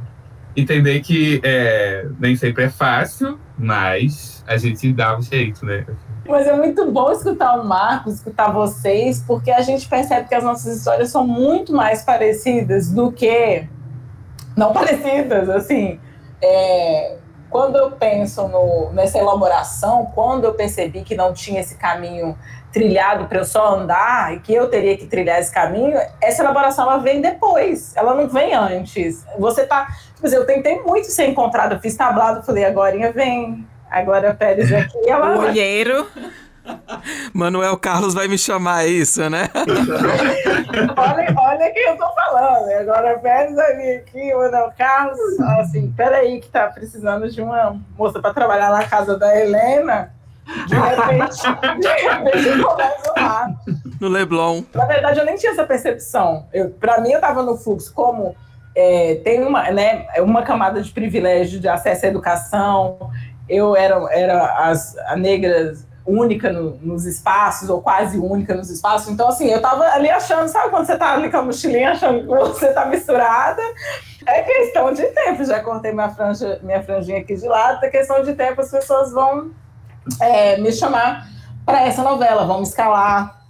Entender 0.55 0.99
que 1.01 1.39
é, 1.43 2.07
nem 2.19 2.35
sempre 2.35 2.65
é 2.65 2.69
fácil, 2.69 3.39
mas 3.57 4.43
a 4.47 4.57
gente 4.57 4.91
dá 4.91 5.17
um 5.17 5.21
jeito, 5.21 5.65
né? 5.65 5.85
Mas 6.27 6.47
é 6.47 6.55
muito 6.55 6.91
bom 6.91 7.11
escutar 7.11 7.59
o 7.59 7.65
Marcos, 7.65 8.15
escutar 8.15 8.51
vocês, 8.51 9.23
porque 9.25 9.51
a 9.51 9.61
gente 9.61 9.87
percebe 9.87 10.27
que 10.27 10.35
as 10.35 10.43
nossas 10.43 10.77
histórias 10.77 11.09
são 11.09 11.25
muito 11.25 11.73
mais 11.73 12.03
parecidas 12.03 12.91
do 12.91 13.11
que. 13.11 13.67
Não 14.55 14.73
parecidas, 14.73 15.49
assim. 15.49 15.99
É, 16.41 17.17
quando 17.49 17.77
eu 17.77 17.91
penso 17.91 18.47
no, 18.47 18.91
nessa 18.93 19.17
elaboração, 19.17 20.05
quando 20.13 20.45
eu 20.45 20.53
percebi 20.53 21.01
que 21.01 21.15
não 21.15 21.33
tinha 21.33 21.61
esse 21.61 21.75
caminho 21.77 22.37
trilhado 22.71 23.25
para 23.25 23.39
eu 23.39 23.45
só 23.45 23.75
andar 23.75 24.35
e 24.35 24.39
que 24.39 24.53
eu 24.53 24.69
teria 24.69 24.95
que 24.95 25.07
trilhar 25.07 25.39
esse 25.39 25.51
caminho, 25.51 25.99
essa 26.21 26.43
elaboração 26.43 26.85
ela 26.85 26.99
vem 26.99 27.21
depois, 27.21 27.95
ela 27.95 28.13
não 28.13 28.27
vem 28.27 28.53
antes. 28.53 29.25
Você 29.39 29.65
tá. 29.65 29.87
Assim, 30.21 30.35
eu 30.35 30.45
tentei 30.45 30.79
muito 30.81 31.07
ser 31.07 31.27
encontrada, 31.27 31.79
fiz 31.79 31.95
tablado, 31.95 32.43
falei, 32.43 32.65
agora 32.65 33.11
vem. 33.11 33.65
Agora 33.89 34.33
Pérez 34.33 34.71
aqui, 34.71 34.97
ela. 35.09 35.35
O 35.35 35.39
olheiro. 35.39 36.07
Manuel 37.33 37.75
Carlos 37.77 38.13
vai 38.13 38.27
me 38.27 38.37
chamar 38.37 38.85
isso, 38.85 39.27
né? 39.27 39.49
olha, 40.95 41.35
olha 41.35 41.71
quem 41.71 41.87
eu 41.87 41.97
tô 41.97 42.07
falando. 42.13 42.69
Agora 42.71 43.17
Pérez 43.17 43.55
vai 43.55 43.75
vir 43.75 43.97
aqui, 43.97 44.33
o 44.35 44.37
Manuel 44.37 44.71
Carlos. 44.77 45.39
Assim, 45.59 45.91
peraí, 45.91 46.39
que 46.39 46.49
tá 46.49 46.67
precisando 46.67 47.27
de 47.29 47.41
uma 47.41 47.79
moça 47.97 48.19
para 48.19 48.33
trabalhar 48.33 48.71
na 48.71 48.87
casa 48.87 49.17
da 49.17 49.35
Helena. 49.35 50.13
De 50.67 50.75
repente, 50.75 51.79
de 51.79 51.87
repente 51.87 52.63
começa 52.63 53.13
lá. 53.17 53.49
No 53.99 54.07
Leblon. 54.07 54.63
Na 54.73 54.85
verdade, 54.85 55.19
eu 55.19 55.25
nem 55.25 55.35
tinha 55.35 55.51
essa 55.51 55.63
percepção. 55.63 56.47
Eu, 56.53 56.69
para 56.69 57.01
mim, 57.01 57.11
eu 57.11 57.21
tava 57.21 57.41
no 57.43 57.57
fluxo 57.57 57.93
como 57.93 58.35
é, 58.79 59.15
tem 59.15 59.45
uma, 59.45 59.69
né, 59.71 60.07
uma 60.19 60.41
camada 60.41 60.81
de 60.81 60.89
privilégio 60.89 61.59
de 61.59 61.67
acesso 61.67 62.05
à 62.05 62.07
educação, 62.07 63.11
eu 63.49 63.75
era, 63.75 63.95
era 64.09 64.69
as, 64.69 64.97
a 64.99 65.17
negra 65.17 65.73
única 66.05 66.49
no, 66.49 66.77
nos 66.77 67.05
espaços, 67.05 67.69
ou 67.69 67.81
quase 67.81 68.17
única 68.17 68.55
nos 68.55 68.69
espaços. 68.69 69.11
Então, 69.11 69.27
assim, 69.27 69.47
eu 69.47 69.61
tava 69.61 69.83
ali 69.83 70.09
achando, 70.09 70.47
sabe 70.47 70.69
quando 70.69 70.85
você 70.85 70.97
tá 70.97 71.13
ali 71.13 71.29
com 71.29 71.37
a 71.37 71.41
mochilinha 71.41 71.91
achando 71.91 72.21
que 72.21 72.27
você 72.27 72.71
tá 72.71 72.85
misturada? 72.85 73.61
É 74.25 74.43
questão 74.43 74.93
de 74.93 75.03
tempo. 75.07 75.43
Já 75.43 75.61
cortei 75.61 75.91
minha, 75.91 76.09
franja, 76.09 76.59
minha 76.63 76.81
franjinha 76.81 77.19
aqui 77.19 77.35
de 77.35 77.47
lado, 77.49 77.83
é 77.83 77.89
questão 77.89 78.23
de 78.23 78.33
tempo, 78.33 78.61
as 78.61 78.71
pessoas 78.71 79.11
vão 79.11 79.51
é, 80.21 80.57
me 80.57 80.71
chamar 80.71 81.27
para 81.65 81.85
essa 81.85 82.01
novela, 82.01 82.45
vão 82.45 82.59
me 82.59 82.63
escalar. 82.63 83.43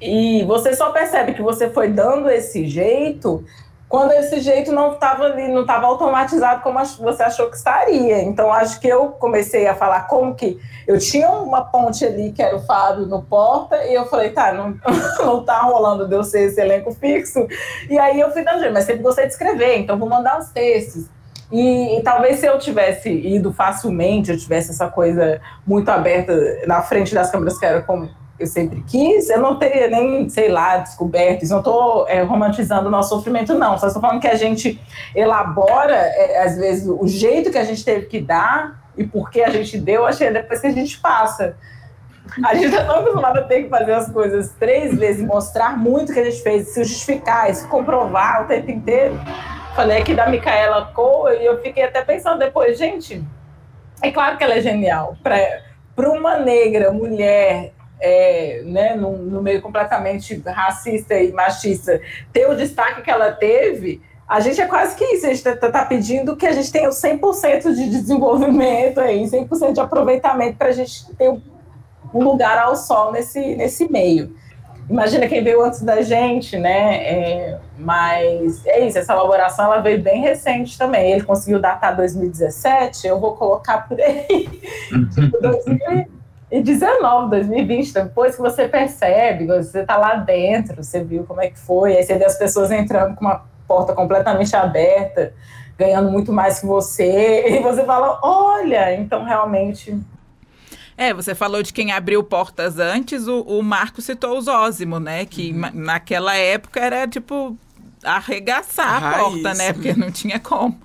E 0.00 0.42
você 0.44 0.74
só 0.74 0.90
percebe 0.90 1.32
que 1.34 1.42
você 1.42 1.70
foi 1.70 1.88
dando 1.88 2.28
esse 2.28 2.66
jeito 2.66 3.44
quando 3.88 4.12
esse 4.12 4.40
jeito 4.40 4.70
não 4.70 4.92
estava 4.92 5.24
ali, 5.24 5.48
não 5.48 5.62
estava 5.62 5.86
automatizado 5.86 6.62
como 6.62 6.78
você 6.78 7.22
achou 7.22 7.48
que 7.48 7.56
estaria. 7.56 8.20
Então, 8.22 8.52
acho 8.52 8.78
que 8.78 8.86
eu 8.86 9.12
comecei 9.12 9.66
a 9.66 9.74
falar 9.74 10.06
como 10.06 10.34
que 10.34 10.60
eu 10.86 10.98
tinha 10.98 11.30
uma 11.30 11.64
ponte 11.64 12.04
ali, 12.04 12.30
que 12.30 12.42
era 12.42 12.54
o 12.54 12.60
Fábio 12.60 13.06
no 13.06 13.22
Porta, 13.22 13.82
e 13.84 13.94
eu 13.94 14.04
falei, 14.06 14.30
tá, 14.30 14.52
não, 14.52 14.76
não 15.24 15.42
tá 15.42 15.60
rolando 15.62 16.06
de 16.06 16.14
eu 16.14 16.22
ser 16.22 16.42
esse 16.42 16.60
elenco 16.60 16.92
fixo. 16.92 17.46
E 17.88 17.98
aí 17.98 18.20
eu 18.20 18.30
fui 18.30 18.44
dando 18.44 18.60
jeito, 18.60 18.74
mas 18.74 18.84
sempre 18.84 19.02
gostei 19.02 19.26
de 19.26 19.32
escrever, 19.32 19.78
então 19.78 19.98
vou 19.98 20.08
mandar 20.08 20.38
os 20.38 20.50
textos. 20.50 21.06
E, 21.50 21.98
e, 21.98 22.02
talvez 22.02 22.40
se 22.40 22.46
eu 22.46 22.58
tivesse 22.58 23.10
ido 23.10 23.54
facilmente, 23.54 24.30
eu 24.30 24.38
tivesse 24.38 24.70
essa 24.70 24.88
coisa 24.88 25.40
muito 25.66 25.88
aberta 25.88 26.34
na 26.66 26.82
frente 26.82 27.14
das 27.14 27.30
câmeras, 27.30 27.58
que 27.58 27.64
era 27.64 27.80
como 27.80 28.10
eu 28.38 28.46
sempre 28.46 28.82
quis, 28.86 29.28
eu 29.28 29.40
não 29.40 29.58
teria 29.58 29.88
nem, 29.88 30.28
sei 30.28 30.48
lá, 30.48 30.76
descoberto 30.76 31.42
isso. 31.42 31.52
Não 31.52 31.60
estou 31.60 32.06
é, 32.08 32.22
romantizando 32.22 32.86
o 32.86 32.90
nosso 32.90 33.08
sofrimento, 33.08 33.54
não. 33.54 33.76
Só 33.76 33.88
estou 33.88 34.00
falando 34.00 34.20
que 34.20 34.28
a 34.28 34.36
gente 34.36 34.80
elabora, 35.14 35.94
é, 35.94 36.44
às 36.44 36.56
vezes, 36.56 36.88
o 36.88 37.06
jeito 37.06 37.50
que 37.50 37.58
a 37.58 37.64
gente 37.64 37.84
teve 37.84 38.06
que 38.06 38.20
dar 38.20 38.80
e 38.96 39.04
por 39.04 39.30
que 39.30 39.42
a 39.42 39.50
gente 39.50 39.78
deu, 39.78 40.06
achei 40.06 40.30
depois 40.30 40.60
que 40.60 40.68
a 40.68 40.72
gente 40.72 40.98
passa. 40.98 41.56
A 42.44 42.54
gente 42.54 42.66
está 42.66 42.84
tão 42.84 43.00
acostumado 43.00 43.38
a 43.38 43.42
ter 43.42 43.64
que 43.64 43.68
fazer 43.68 43.92
as 43.92 44.10
coisas 44.10 44.52
três 44.58 44.96
vezes, 44.96 45.24
mostrar 45.24 45.76
muito 45.76 46.12
que 46.12 46.20
a 46.20 46.24
gente 46.24 46.42
fez, 46.42 46.68
se 46.68 46.84
justificar, 46.84 47.52
se 47.54 47.66
comprovar 47.66 48.44
o 48.44 48.46
tempo 48.46 48.70
inteiro. 48.70 49.18
Falei 49.74 49.98
aqui 49.98 50.14
da 50.14 50.28
Micaela 50.28 50.90
Cole 50.94 51.38
e 51.38 51.46
eu 51.46 51.60
fiquei 51.62 51.84
até 51.84 52.02
pensando 52.02 52.38
depois, 52.38 52.76
gente, 52.78 53.24
é 54.02 54.10
claro 54.10 54.36
que 54.36 54.44
ela 54.44 54.54
é 54.54 54.60
genial. 54.60 55.16
Para 55.22 56.10
uma 56.10 56.38
negra, 56.38 56.92
mulher, 56.92 57.72
é, 58.00 58.62
né, 58.64 58.94
no, 58.94 59.16
no, 59.16 59.42
meio 59.42 59.60
completamente 59.60 60.40
racista 60.46 61.14
e 61.14 61.32
machista, 61.32 62.00
ter 62.32 62.48
o 62.48 62.54
destaque 62.54 63.02
que 63.02 63.10
ela 63.10 63.32
teve, 63.32 64.00
a 64.28 64.40
gente 64.40 64.60
é 64.60 64.66
quase 64.66 64.94
que 64.94 65.04
isso, 65.04 65.26
a 65.26 65.30
gente 65.30 65.48
está 65.48 65.70
tá 65.70 65.84
pedindo 65.84 66.36
que 66.36 66.46
a 66.46 66.52
gente 66.52 66.70
tenha 66.70 66.88
o 66.88 66.92
100% 66.92 67.74
de 67.74 67.88
desenvolvimento 67.88 69.00
aí, 69.00 69.24
100% 69.24 69.72
de 69.72 69.80
aproveitamento 69.80 70.56
para 70.56 70.68
a 70.68 70.72
gente 70.72 71.12
ter 71.14 71.30
um 71.30 72.22
lugar 72.22 72.58
ao 72.58 72.76
sol 72.76 73.12
nesse, 73.12 73.56
nesse 73.56 73.90
meio. 73.90 74.36
Imagina 74.88 75.26
quem 75.28 75.44
veio 75.44 75.62
antes 75.62 75.82
da 75.82 76.00
gente, 76.00 76.56
né? 76.56 76.96
É, 77.04 77.58
mas 77.78 78.64
é 78.66 78.86
isso, 78.86 78.98
essa 78.98 79.12
elaboração 79.12 79.66
ela 79.66 79.80
veio 79.80 80.02
bem 80.02 80.22
recente 80.22 80.78
também. 80.78 81.12
Ele 81.12 81.22
conseguiu 81.22 81.60
datar 81.60 81.94
2017, 81.94 83.06
eu 83.06 83.20
vou 83.20 83.36
colocar 83.36 83.86
por 83.86 84.00
aí, 84.00 84.48
tipo 85.14 85.40
2019, 86.50 87.30
2020. 87.30 87.92
Depois 87.92 88.36
que 88.36 88.42
você 88.42 88.68
percebe, 88.68 89.46
você 89.46 89.80
está 89.80 89.96
lá 89.96 90.14
dentro, 90.14 90.82
você 90.82 91.02
viu 91.02 91.24
como 91.24 91.40
é 91.40 91.48
que 91.48 91.58
foi, 91.58 91.96
aí 91.96 92.02
você 92.02 92.16
vê 92.16 92.24
as 92.24 92.38
pessoas 92.38 92.70
entrando 92.70 93.14
com 93.14 93.24
uma 93.24 93.44
porta 93.66 93.94
completamente 93.94 94.54
aberta, 94.56 95.32
ganhando 95.76 96.10
muito 96.10 96.32
mais 96.32 96.60
que 96.60 96.66
você, 96.66 97.44
e 97.58 97.60
você 97.60 97.84
fala: 97.84 98.18
olha, 98.22 98.94
então 98.94 99.24
realmente 99.24 99.98
é, 100.98 101.14
você 101.14 101.32
falou 101.32 101.62
de 101.62 101.72
quem 101.72 101.92
abriu 101.92 102.24
portas 102.24 102.80
antes, 102.80 103.28
o, 103.28 103.42
o 103.42 103.62
Marco 103.62 104.02
citou 104.02 104.36
o 104.36 104.40
Zózimo, 104.40 104.98
né? 104.98 105.24
Que 105.24 105.52
uhum. 105.52 105.70
naquela 105.72 106.34
época 106.34 106.80
era 106.80 107.06
tipo 107.06 107.56
arregaçar 108.08 109.02
a, 109.02 109.10
a 109.10 109.18
porta, 109.18 109.54
né? 109.54 109.72
Porque 109.72 109.92
não 109.94 110.10
tinha 110.10 110.38
como. 110.40 110.80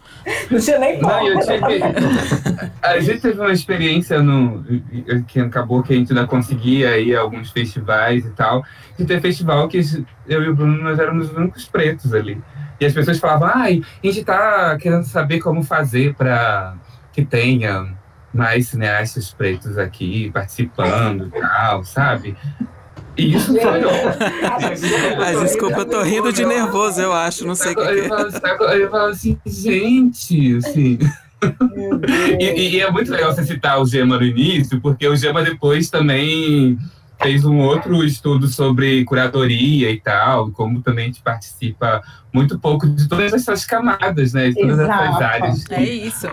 Não 0.50 0.60
tinha 0.60 0.80
nem 0.80 1.00
como. 1.00 1.30
Não, 1.30 1.40
tive... 1.40 2.72
a 2.82 3.00
gente 3.00 3.22
teve 3.22 3.40
uma 3.40 3.52
experiência 3.52 4.22
no 4.22 4.64
que 5.28 5.40
acabou 5.40 5.82
que 5.84 5.94
a 5.94 5.96
gente 5.96 6.12
ainda 6.12 6.28
conseguia 6.28 6.98
ir 6.98 7.16
a 7.16 7.22
alguns 7.22 7.52
festivais 7.52 8.26
e 8.26 8.30
tal. 8.32 8.64
De 8.98 9.06
ter 9.06 9.22
festival 9.22 9.68
que 9.68 9.80
eu 10.28 10.44
e 10.44 10.50
o 10.50 10.56
Bruno 10.56 10.84
nós 10.84 11.00
éramos 11.00 11.32
os 11.32 11.38
únicos 11.38 11.66
pretos 11.66 12.14
ali. 12.14 12.42
E 12.80 12.86
as 12.86 12.94
pessoas 12.94 13.20
falavam, 13.20 13.50
ai, 13.54 13.82
a 14.04 14.08
gente 14.08 14.24
tá 14.24 14.78
querendo 14.78 15.06
saber 15.06 15.40
como 15.40 15.64
fazer 15.64 16.14
para 16.16 16.76
que 17.12 17.24
tenha 17.24 17.96
mais 18.34 18.68
cineastas 18.68 19.32
pretos 19.32 19.78
aqui 19.78 20.32
participando 20.32 21.28
e 21.28 21.40
tal, 21.40 21.84
sabe? 21.84 22.36
E 23.18 23.36
isso 23.36 23.54
foi 23.54 23.82
Mas 25.18 25.42
desculpa, 25.42 25.80
eu 25.80 25.86
tô 25.86 26.02
rindo 26.02 26.34
de 26.34 26.46
nervoso, 26.46 27.02
eu 27.02 27.14
acho, 27.14 27.46
não 27.46 27.56
sei 27.56 27.74
o 27.74 27.76
que. 27.76 27.82
Eu 27.82 28.10
falo, 28.10 28.64
eu 28.72 28.90
falo 28.90 29.12
assim, 29.12 29.38
gente, 29.46 30.58
assim. 30.58 30.98
e, 32.40 32.76
e, 32.76 32.82
é 32.82 32.90
muito 32.90 33.12
legal 33.12 33.34
você 33.34 33.44
citar 33.44 33.80
o 33.80 33.86
Gema 33.86 34.18
no 34.18 34.24
início, 34.24 34.80
porque 34.82 35.08
o 35.08 35.16
Gema 35.16 35.44
depois 35.44 35.90
também 35.90 36.78
fez 37.22 37.46
um 37.46 37.60
outro 37.60 38.04
estudo 38.04 38.48
sobre 38.48 39.04
curadoria 39.06 39.92
e 39.92 40.00
tal, 40.00 40.52
como 40.52 40.82
também 40.82 41.06
a 41.06 41.08
gente 41.08 41.22
participa 41.22 42.02
muito 42.34 42.58
pouco 42.60 42.88
de 42.88 43.08
todas 43.08 43.34
essas 43.34 43.66
camadas, 43.66 44.34
né? 44.34 44.50
De 44.50 44.56
todas 44.56 44.80
Exato. 44.80 45.04
essas 45.04 45.22
áreas. 45.22 45.66
É 45.72 45.84
isso. 45.84 46.28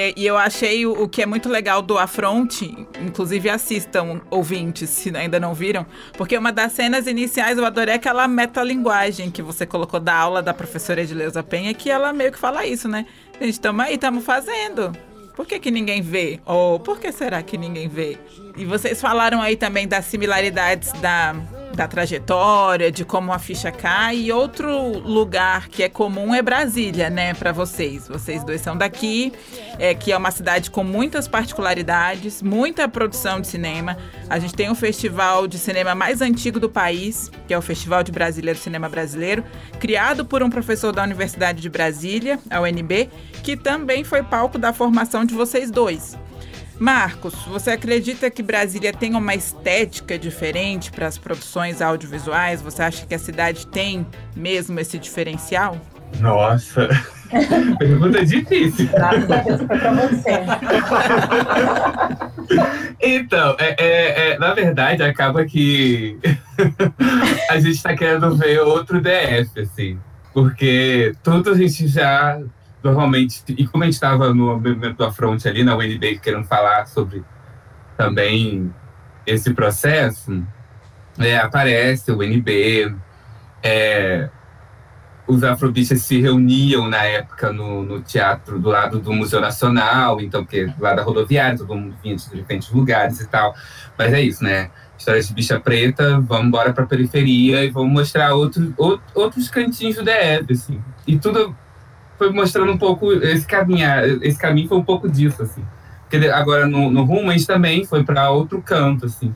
E, 0.00 0.14
e 0.16 0.26
eu 0.26 0.38
achei 0.38 0.86
o, 0.86 1.02
o, 1.02 1.08
que 1.08 1.20
é 1.20 1.26
muito 1.26 1.46
legal 1.46 1.82
do 1.82 1.98
Afronte, 1.98 2.86
inclusive 2.98 3.50
assistam, 3.50 4.22
ouvintes, 4.30 4.88
se 4.88 5.14
ainda 5.14 5.38
não 5.38 5.52
viram, 5.52 5.84
porque 6.16 6.38
uma 6.38 6.50
das 6.50 6.72
cenas 6.72 7.06
iniciais 7.06 7.58
eu 7.58 7.66
adorei 7.66 7.96
aquela 7.96 8.26
metalinguagem 8.26 9.30
que 9.30 9.42
você 9.42 9.66
colocou 9.66 10.00
da 10.00 10.14
aula 10.14 10.42
da 10.42 10.54
professora 10.54 11.02
Edileuza 11.02 11.42
Penha, 11.42 11.74
que 11.74 11.90
ela 11.90 12.14
meio 12.14 12.32
que 12.32 12.38
fala 12.38 12.64
isso, 12.64 12.88
né? 12.88 13.04
Gente, 13.38 13.52
estamos 13.52 13.84
aí, 13.84 13.94
estamos 13.94 14.24
fazendo. 14.24 14.90
Por 15.36 15.46
que, 15.46 15.58
que 15.58 15.70
ninguém 15.70 16.00
vê? 16.00 16.40
Ou 16.46 16.80
por 16.80 16.98
que 16.98 17.12
será 17.12 17.42
que 17.42 17.58
ninguém 17.58 17.86
vê? 17.86 18.16
E 18.56 18.64
vocês 18.64 19.00
falaram 19.00 19.42
aí 19.42 19.54
também 19.54 19.86
das 19.86 20.06
similaridades 20.06 20.92
da 20.94 21.34
da 21.74 21.86
trajetória, 21.86 22.90
de 22.90 23.04
como 23.04 23.32
a 23.32 23.38
ficha 23.38 23.70
cai. 23.70 24.16
E 24.16 24.32
outro 24.32 24.98
lugar 24.98 25.68
que 25.68 25.82
é 25.82 25.88
comum 25.88 26.34
é 26.34 26.42
Brasília, 26.42 27.10
né, 27.10 27.34
para 27.34 27.52
vocês. 27.52 28.08
Vocês 28.08 28.44
dois 28.44 28.60
são 28.60 28.76
daqui, 28.76 29.32
é, 29.78 29.94
que 29.94 30.12
é 30.12 30.16
uma 30.16 30.30
cidade 30.30 30.70
com 30.70 30.84
muitas 30.84 31.28
particularidades, 31.28 32.42
muita 32.42 32.88
produção 32.88 33.40
de 33.40 33.46
cinema. 33.46 33.96
A 34.28 34.38
gente 34.38 34.54
tem 34.54 34.70
o 34.70 34.74
festival 34.74 35.46
de 35.46 35.58
cinema 35.58 35.94
mais 35.94 36.20
antigo 36.20 36.60
do 36.60 36.68
país, 36.68 37.30
que 37.46 37.54
é 37.54 37.58
o 37.58 37.62
Festival 37.62 38.02
de 38.02 38.12
Brasília 38.12 38.54
do 38.54 38.58
Cinema 38.58 38.88
Brasileiro, 38.88 39.44
criado 39.78 40.24
por 40.24 40.42
um 40.42 40.50
professor 40.50 40.92
da 40.92 41.02
Universidade 41.02 41.60
de 41.60 41.68
Brasília, 41.68 42.38
a 42.48 42.60
UNB, 42.60 43.10
que 43.42 43.56
também 43.56 44.04
foi 44.04 44.22
palco 44.22 44.58
da 44.58 44.72
formação 44.72 45.24
de 45.24 45.34
vocês 45.34 45.70
dois. 45.70 46.16
Marcos, 46.80 47.34
você 47.44 47.72
acredita 47.72 48.30
que 48.30 48.42
Brasília 48.42 48.90
tem 48.90 49.14
uma 49.14 49.34
estética 49.34 50.18
diferente 50.18 50.90
para 50.90 51.06
as 51.06 51.18
produções 51.18 51.82
audiovisuais? 51.82 52.62
Você 52.62 52.82
acha 52.82 53.06
que 53.06 53.14
a 53.14 53.18
cidade 53.18 53.66
tem 53.66 54.06
mesmo 54.34 54.80
esse 54.80 54.98
diferencial? 54.98 55.76
Nossa, 56.20 56.88
pergunta 57.78 58.24
difícil. 58.24 58.88
para 58.88 59.92
você. 59.92 60.30
então, 62.98 63.56
é, 63.58 63.76
é, 63.78 64.30
é, 64.30 64.38
na 64.38 64.54
verdade, 64.54 65.02
acaba 65.02 65.44
que 65.44 66.18
a 67.50 67.60
gente 67.60 67.76
está 67.76 67.94
querendo 67.94 68.34
ver 68.36 68.58
outro 68.60 69.02
DF, 69.02 69.60
assim, 69.60 69.98
porque 70.32 71.12
tudo 71.22 71.50
a 71.50 71.54
gente 71.54 71.86
já 71.88 72.40
normalmente, 72.82 73.42
e 73.48 73.66
como 73.66 73.84
a 73.84 73.86
gente 73.86 73.94
estava 73.94 74.32
no 74.32 74.46
movimento 74.46 74.96
da 74.96 75.12
fronte 75.12 75.48
ali 75.48 75.62
na 75.62 75.76
UNB 75.76 76.18
querendo 76.18 76.44
falar 76.44 76.86
sobre 76.86 77.22
também 77.96 78.72
esse 79.26 79.52
processo, 79.52 80.42
é, 81.18 81.36
aparece 81.36 82.10
o 82.10 82.18
UNB, 82.18 82.94
é, 83.62 84.30
os 85.26 85.44
afrobistas 85.44 86.02
se 86.02 86.20
reuniam 86.20 86.88
na 86.88 87.04
época 87.04 87.52
no, 87.52 87.82
no, 87.82 88.00
teatro 88.00 88.58
do 88.58 88.68
lado 88.68 88.98
do 88.98 89.12
Museu 89.12 89.40
Nacional, 89.40 90.20
então, 90.20 90.44
porque 90.44 90.72
lá 90.78 90.94
da 90.94 91.02
rodoviária, 91.02 91.56
todo 91.56 91.74
mundo 91.74 91.94
vinha 92.02 92.16
de 92.16 92.30
diferentes 92.30 92.70
lugares 92.70 93.20
e 93.20 93.28
tal. 93.28 93.54
Mas 93.96 94.12
é 94.12 94.20
isso, 94.20 94.42
né? 94.42 94.70
História 94.98 95.22
de 95.22 95.32
bicha 95.32 95.60
preta, 95.60 96.20
vamos 96.20 96.46
embora 96.46 96.72
para 96.72 96.84
a 96.84 96.86
periferia 96.86 97.64
e 97.64 97.70
vamos 97.70 97.92
mostrar 97.92 98.34
outro, 98.34 98.74
outro, 98.76 99.02
outros 99.14 99.48
cantinhos 99.48 99.96
do 99.96 100.02
DF, 100.02 100.52
assim. 100.52 100.82
E 101.06 101.18
tudo 101.18 101.56
foi 102.20 102.30
mostrando 102.30 102.70
um 102.70 102.76
pouco 102.76 103.10
esse 103.14 103.46
caminho, 103.46 103.88
esse 104.22 104.38
caminho 104.38 104.68
foi 104.68 104.76
um 104.76 104.84
pouco 104.84 105.08
disso, 105.08 105.42
assim. 105.42 105.64
Porque 106.02 106.28
agora 106.28 106.66
no, 106.66 106.90
no 106.90 107.02
Rumo 107.02 107.30
a 107.30 107.32
gente 107.32 107.46
também 107.46 107.82
foi 107.86 108.04
para 108.04 108.28
outro 108.28 108.60
canto, 108.60 109.06
assim. 109.06 109.34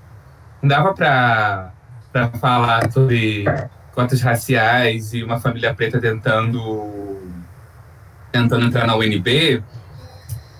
Não 0.60 0.68
dava 0.68 0.92
para 0.92 1.72
falar 2.38 2.92
sobre 2.92 3.46
cotas 3.94 4.20
raciais 4.20 5.14
e 5.14 5.24
uma 5.24 5.40
família 5.40 5.72
preta 5.72 5.98
tentando 5.98 7.22
tentando 8.30 8.66
entrar 8.66 8.86
na 8.86 8.96
UNB, 8.96 9.62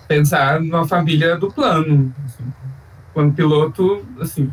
pensar 0.07 0.59
numa 0.59 0.87
família 0.87 1.37
do 1.37 1.51
plano. 1.51 2.11
Assim. 2.25 2.53
Quando 3.13 3.35
piloto, 3.35 4.03
assim, 4.19 4.51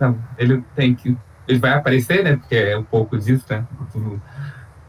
não, 0.00 0.18
ele 0.38 0.64
tem 0.74 0.94
que. 0.94 1.14
Ele 1.46 1.58
vai 1.58 1.72
aparecer, 1.72 2.24
né? 2.24 2.36
Porque 2.36 2.54
é 2.54 2.78
um 2.78 2.84
pouco 2.84 3.18
disso, 3.18 3.44
né? 3.50 3.66
Tudo 3.92 4.22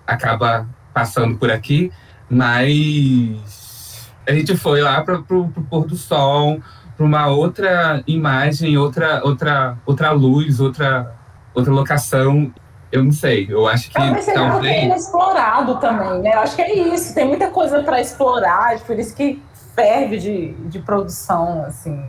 acaba 0.08 0.66
passando 0.94 1.38
por 1.38 1.52
aqui. 1.52 1.92
Mas 2.30 4.12
a 4.28 4.34
gente 4.34 4.56
foi 4.56 4.82
lá 4.82 5.02
para 5.02 5.16
o 5.16 5.24
pôr 5.24 5.86
do 5.86 5.96
sol, 5.96 6.62
para 6.96 7.06
uma 7.06 7.28
outra 7.28 8.04
imagem, 8.08 8.78
outra, 8.78 9.22
outra, 9.24 9.78
outra 9.86 10.12
luz, 10.12 10.60
outra, 10.60 11.14
outra 11.54 11.72
locação. 11.72 12.54
Eu 12.92 13.04
não 13.04 13.12
sei, 13.12 13.48
eu 13.50 13.68
acho 13.68 13.90
que 13.90 13.96
talvez 13.96 14.24
seja 14.24 14.40
talvez... 14.40 14.84
inexplorado 14.84 15.80
também, 15.80 16.22
né? 16.22 16.36
Eu 16.36 16.40
acho 16.40 16.56
que 16.56 16.62
é 16.62 16.94
isso, 16.94 17.14
tem 17.16 17.28
muita 17.28 17.50
coisa 17.50 17.82
para 17.82 18.00
explorar, 18.00 18.80
por 18.82 18.98
isso 19.00 19.16
que 19.16 19.42
ferve 19.76 20.20
de, 20.20 20.54
de 20.68 20.80
produção, 20.80 21.64
assim. 21.66 22.04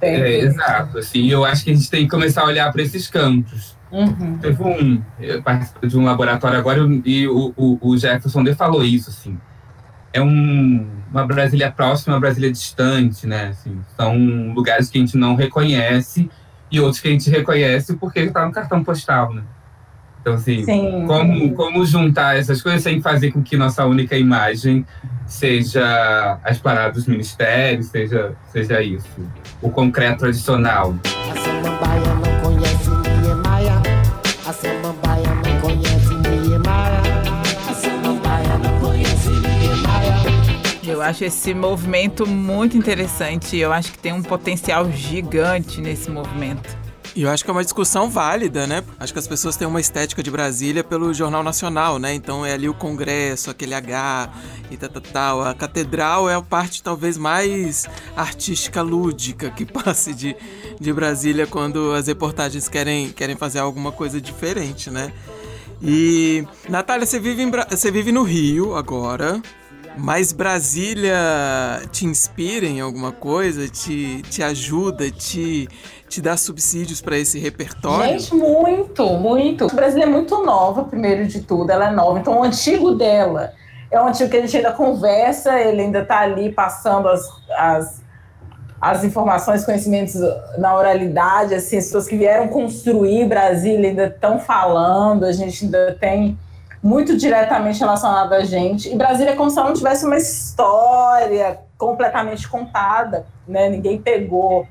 É, 0.00 0.38
exato, 0.38 0.98
assim, 0.98 1.28
eu 1.28 1.44
acho 1.44 1.64
que 1.64 1.72
a 1.72 1.74
gente 1.74 1.90
tem 1.90 2.04
que 2.04 2.10
começar 2.10 2.42
a 2.42 2.46
olhar 2.46 2.72
para 2.72 2.80
esses 2.80 3.08
campos. 3.08 3.76
Uhum. 3.90 4.38
Teve 4.40 4.62
um, 4.62 5.02
eu 5.18 5.42
participei 5.42 5.90
de 5.90 5.98
um 5.98 6.04
laboratório 6.04 6.56
agora 6.56 6.78
e 7.04 7.26
o, 7.26 7.52
o, 7.56 7.78
o 7.82 7.98
Jefferson 7.98 8.44
de 8.44 8.54
falou 8.54 8.84
isso, 8.84 9.10
assim 9.10 9.36
é 10.12 10.20
um, 10.20 10.86
uma 11.10 11.26
Brasília 11.26 11.70
próxima, 11.70 12.14
uma 12.14 12.20
Brasília 12.20 12.50
distante, 12.50 13.26
né? 13.26 13.48
Assim, 13.48 13.80
são 13.96 14.52
lugares 14.52 14.88
que 14.88 14.98
a 14.98 15.00
gente 15.00 15.16
não 15.16 15.34
reconhece 15.34 16.30
e 16.70 16.80
outros 16.80 17.00
que 17.00 17.08
a 17.08 17.10
gente 17.10 17.28
reconhece 17.30 17.96
porque 17.96 18.20
está 18.20 18.46
no 18.46 18.52
cartão 18.52 18.82
postal, 18.82 19.32
né? 19.32 19.42
Então, 20.20 20.34
assim, 20.34 20.64
como, 21.06 21.54
como 21.54 21.86
juntar 21.86 22.36
essas 22.36 22.60
coisas 22.60 22.82
sem 22.82 23.00
fazer 23.00 23.32
com 23.32 23.42
que 23.42 23.56
nossa 23.56 23.86
única 23.86 24.16
imagem 24.18 24.84
seja 25.26 26.38
as 26.44 26.58
paradas 26.58 26.94
dos 26.94 27.06
ministérios, 27.06 27.86
seja, 27.86 28.34
seja 28.52 28.82
isso, 28.82 29.08
o 29.62 29.70
concreto 29.70 30.18
tradicional. 30.18 30.94
A 31.30 31.59
acho 41.10 41.24
esse 41.24 41.52
movimento 41.52 42.24
muito 42.24 42.76
interessante. 42.76 43.56
Eu 43.56 43.72
acho 43.72 43.92
que 43.92 43.98
tem 43.98 44.12
um 44.12 44.22
potencial 44.22 44.90
gigante 44.92 45.80
nesse 45.80 46.08
movimento. 46.08 46.78
E 47.16 47.22
eu 47.22 47.30
acho 47.30 47.42
que 47.42 47.50
é 47.50 47.52
uma 47.52 47.64
discussão 47.64 48.08
válida, 48.08 48.68
né? 48.68 48.84
Acho 48.98 49.12
que 49.12 49.18
as 49.18 49.26
pessoas 49.26 49.56
têm 49.56 49.66
uma 49.66 49.80
estética 49.80 50.22
de 50.22 50.30
Brasília 50.30 50.84
pelo 50.84 51.12
Jornal 51.12 51.42
Nacional, 51.42 51.98
né? 51.98 52.14
Então 52.14 52.46
é 52.46 52.52
ali 52.52 52.68
o 52.68 52.74
Congresso, 52.74 53.50
aquele 53.50 53.74
H 53.74 54.30
e 54.70 54.76
tal, 54.76 54.88
tal, 54.88 55.02
tal. 55.02 55.42
A 55.42 55.52
catedral 55.52 56.30
é 56.30 56.34
a 56.36 56.42
parte 56.42 56.80
talvez 56.80 57.18
mais 57.18 57.88
artística 58.16 58.80
lúdica 58.80 59.50
que 59.50 59.66
passe 59.66 60.14
de, 60.14 60.36
de 60.80 60.92
Brasília 60.92 61.48
quando 61.48 61.92
as 61.92 62.06
reportagens 62.06 62.68
querem, 62.68 63.10
querem 63.10 63.34
fazer 63.34 63.58
alguma 63.58 63.90
coisa 63.90 64.20
diferente, 64.20 64.88
né? 64.88 65.12
E, 65.82 66.46
Natália, 66.68 67.06
você 67.06 67.18
vive, 67.18 67.42
em, 67.42 67.50
você 67.50 67.90
vive 67.90 68.12
no 68.12 68.22
Rio 68.22 68.76
agora, 68.76 69.42
mas 69.96 70.32
Brasília 70.32 71.82
te 71.90 72.06
inspira 72.06 72.66
em 72.66 72.80
alguma 72.80 73.12
coisa? 73.12 73.68
Te, 73.68 74.22
te 74.22 74.42
ajuda? 74.42 75.10
Te 75.10 75.68
te 76.10 76.20
dá 76.20 76.36
subsídios 76.36 77.00
para 77.00 77.16
esse 77.16 77.38
repertório? 77.38 78.18
Gente, 78.18 78.34
muito, 78.34 79.06
muito. 79.14 79.66
O 79.66 79.74
Brasil 79.74 80.02
é 80.02 80.06
muito 80.06 80.44
nova, 80.44 80.82
primeiro 80.82 81.26
de 81.26 81.40
tudo, 81.40 81.70
ela 81.70 81.88
é 81.88 81.90
nova. 81.92 82.18
Então, 82.18 82.40
o 82.40 82.42
antigo 82.42 82.96
dela 82.96 83.52
é 83.90 84.00
um 84.02 84.08
antigo 84.08 84.28
que 84.28 84.36
a 84.36 84.40
gente 84.40 84.56
ainda 84.56 84.72
conversa, 84.72 85.58
ele 85.60 85.82
ainda 85.82 86.00
está 86.00 86.18
ali 86.18 86.50
passando 86.50 87.08
as, 87.08 87.22
as, 87.56 88.02
as 88.80 89.04
informações, 89.04 89.64
conhecimentos 89.64 90.16
na 90.58 90.76
oralidade, 90.76 91.54
assim, 91.54 91.78
as 91.78 91.84
pessoas 91.84 92.08
que 92.08 92.16
vieram 92.16 92.48
construir 92.48 93.26
Brasília 93.26 93.90
ainda 93.90 94.06
estão 94.06 94.40
falando, 94.40 95.24
a 95.24 95.32
gente 95.32 95.64
ainda 95.64 95.96
tem 96.00 96.36
muito 96.82 97.16
diretamente 97.16 97.80
relacionado 97.80 98.32
a 98.32 98.44
gente. 98.44 98.90
E 98.90 98.96
Brasília 98.96 99.32
é 99.32 99.36
como 99.36 99.50
se 99.50 99.58
ela 99.58 99.68
não 99.68 99.76
tivesse 99.76 100.04
uma 100.04 100.16
história 100.16 101.60
completamente 101.76 102.48
contada, 102.48 103.26
né? 103.46 103.68
Ninguém 103.68 104.00
pegou 104.00 104.66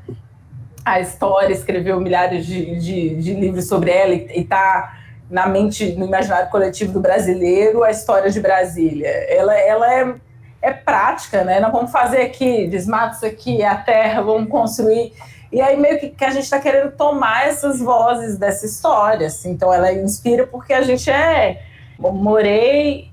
a 0.83 0.99
história, 0.99 1.53
escreveu 1.53 1.99
milhares 1.99 2.45
de, 2.45 2.79
de, 2.79 3.15
de 3.15 3.33
livros 3.33 3.67
sobre 3.67 3.91
ela 3.91 4.13
e 4.13 4.41
está 4.41 4.97
na 5.29 5.45
mente, 5.45 5.93
no 5.93 6.05
imaginário 6.05 6.49
coletivo 6.49 6.91
do 6.91 6.99
brasileiro, 6.99 7.83
a 7.83 7.91
história 7.91 8.31
de 8.31 8.39
Brasília. 8.39 9.07
Ela, 9.07 9.53
ela 9.59 9.93
é, 9.93 10.15
é 10.61 10.71
prática, 10.71 11.43
né? 11.43 11.59
Nós 11.59 11.71
vamos 11.71 11.91
fazer 11.91 12.21
aqui, 12.21 12.67
desmata 12.67 13.17
isso 13.17 13.25
aqui, 13.25 13.63
a 13.63 13.75
terra, 13.75 14.23
vamos 14.23 14.49
construir. 14.49 15.13
E 15.51 15.61
aí 15.61 15.77
meio 15.79 15.99
que, 15.99 16.09
que 16.09 16.25
a 16.25 16.31
gente 16.31 16.43
está 16.43 16.59
querendo 16.59 16.91
tomar 16.91 17.47
essas 17.47 17.79
vozes 17.79 18.37
dessa 18.37 18.65
história. 18.65 19.27
Assim. 19.27 19.51
Então 19.51 19.71
ela 19.71 19.91
inspira 19.91 20.47
porque 20.47 20.73
a 20.73 20.81
gente 20.81 21.09
é. 21.09 21.68
Morei 21.99 23.09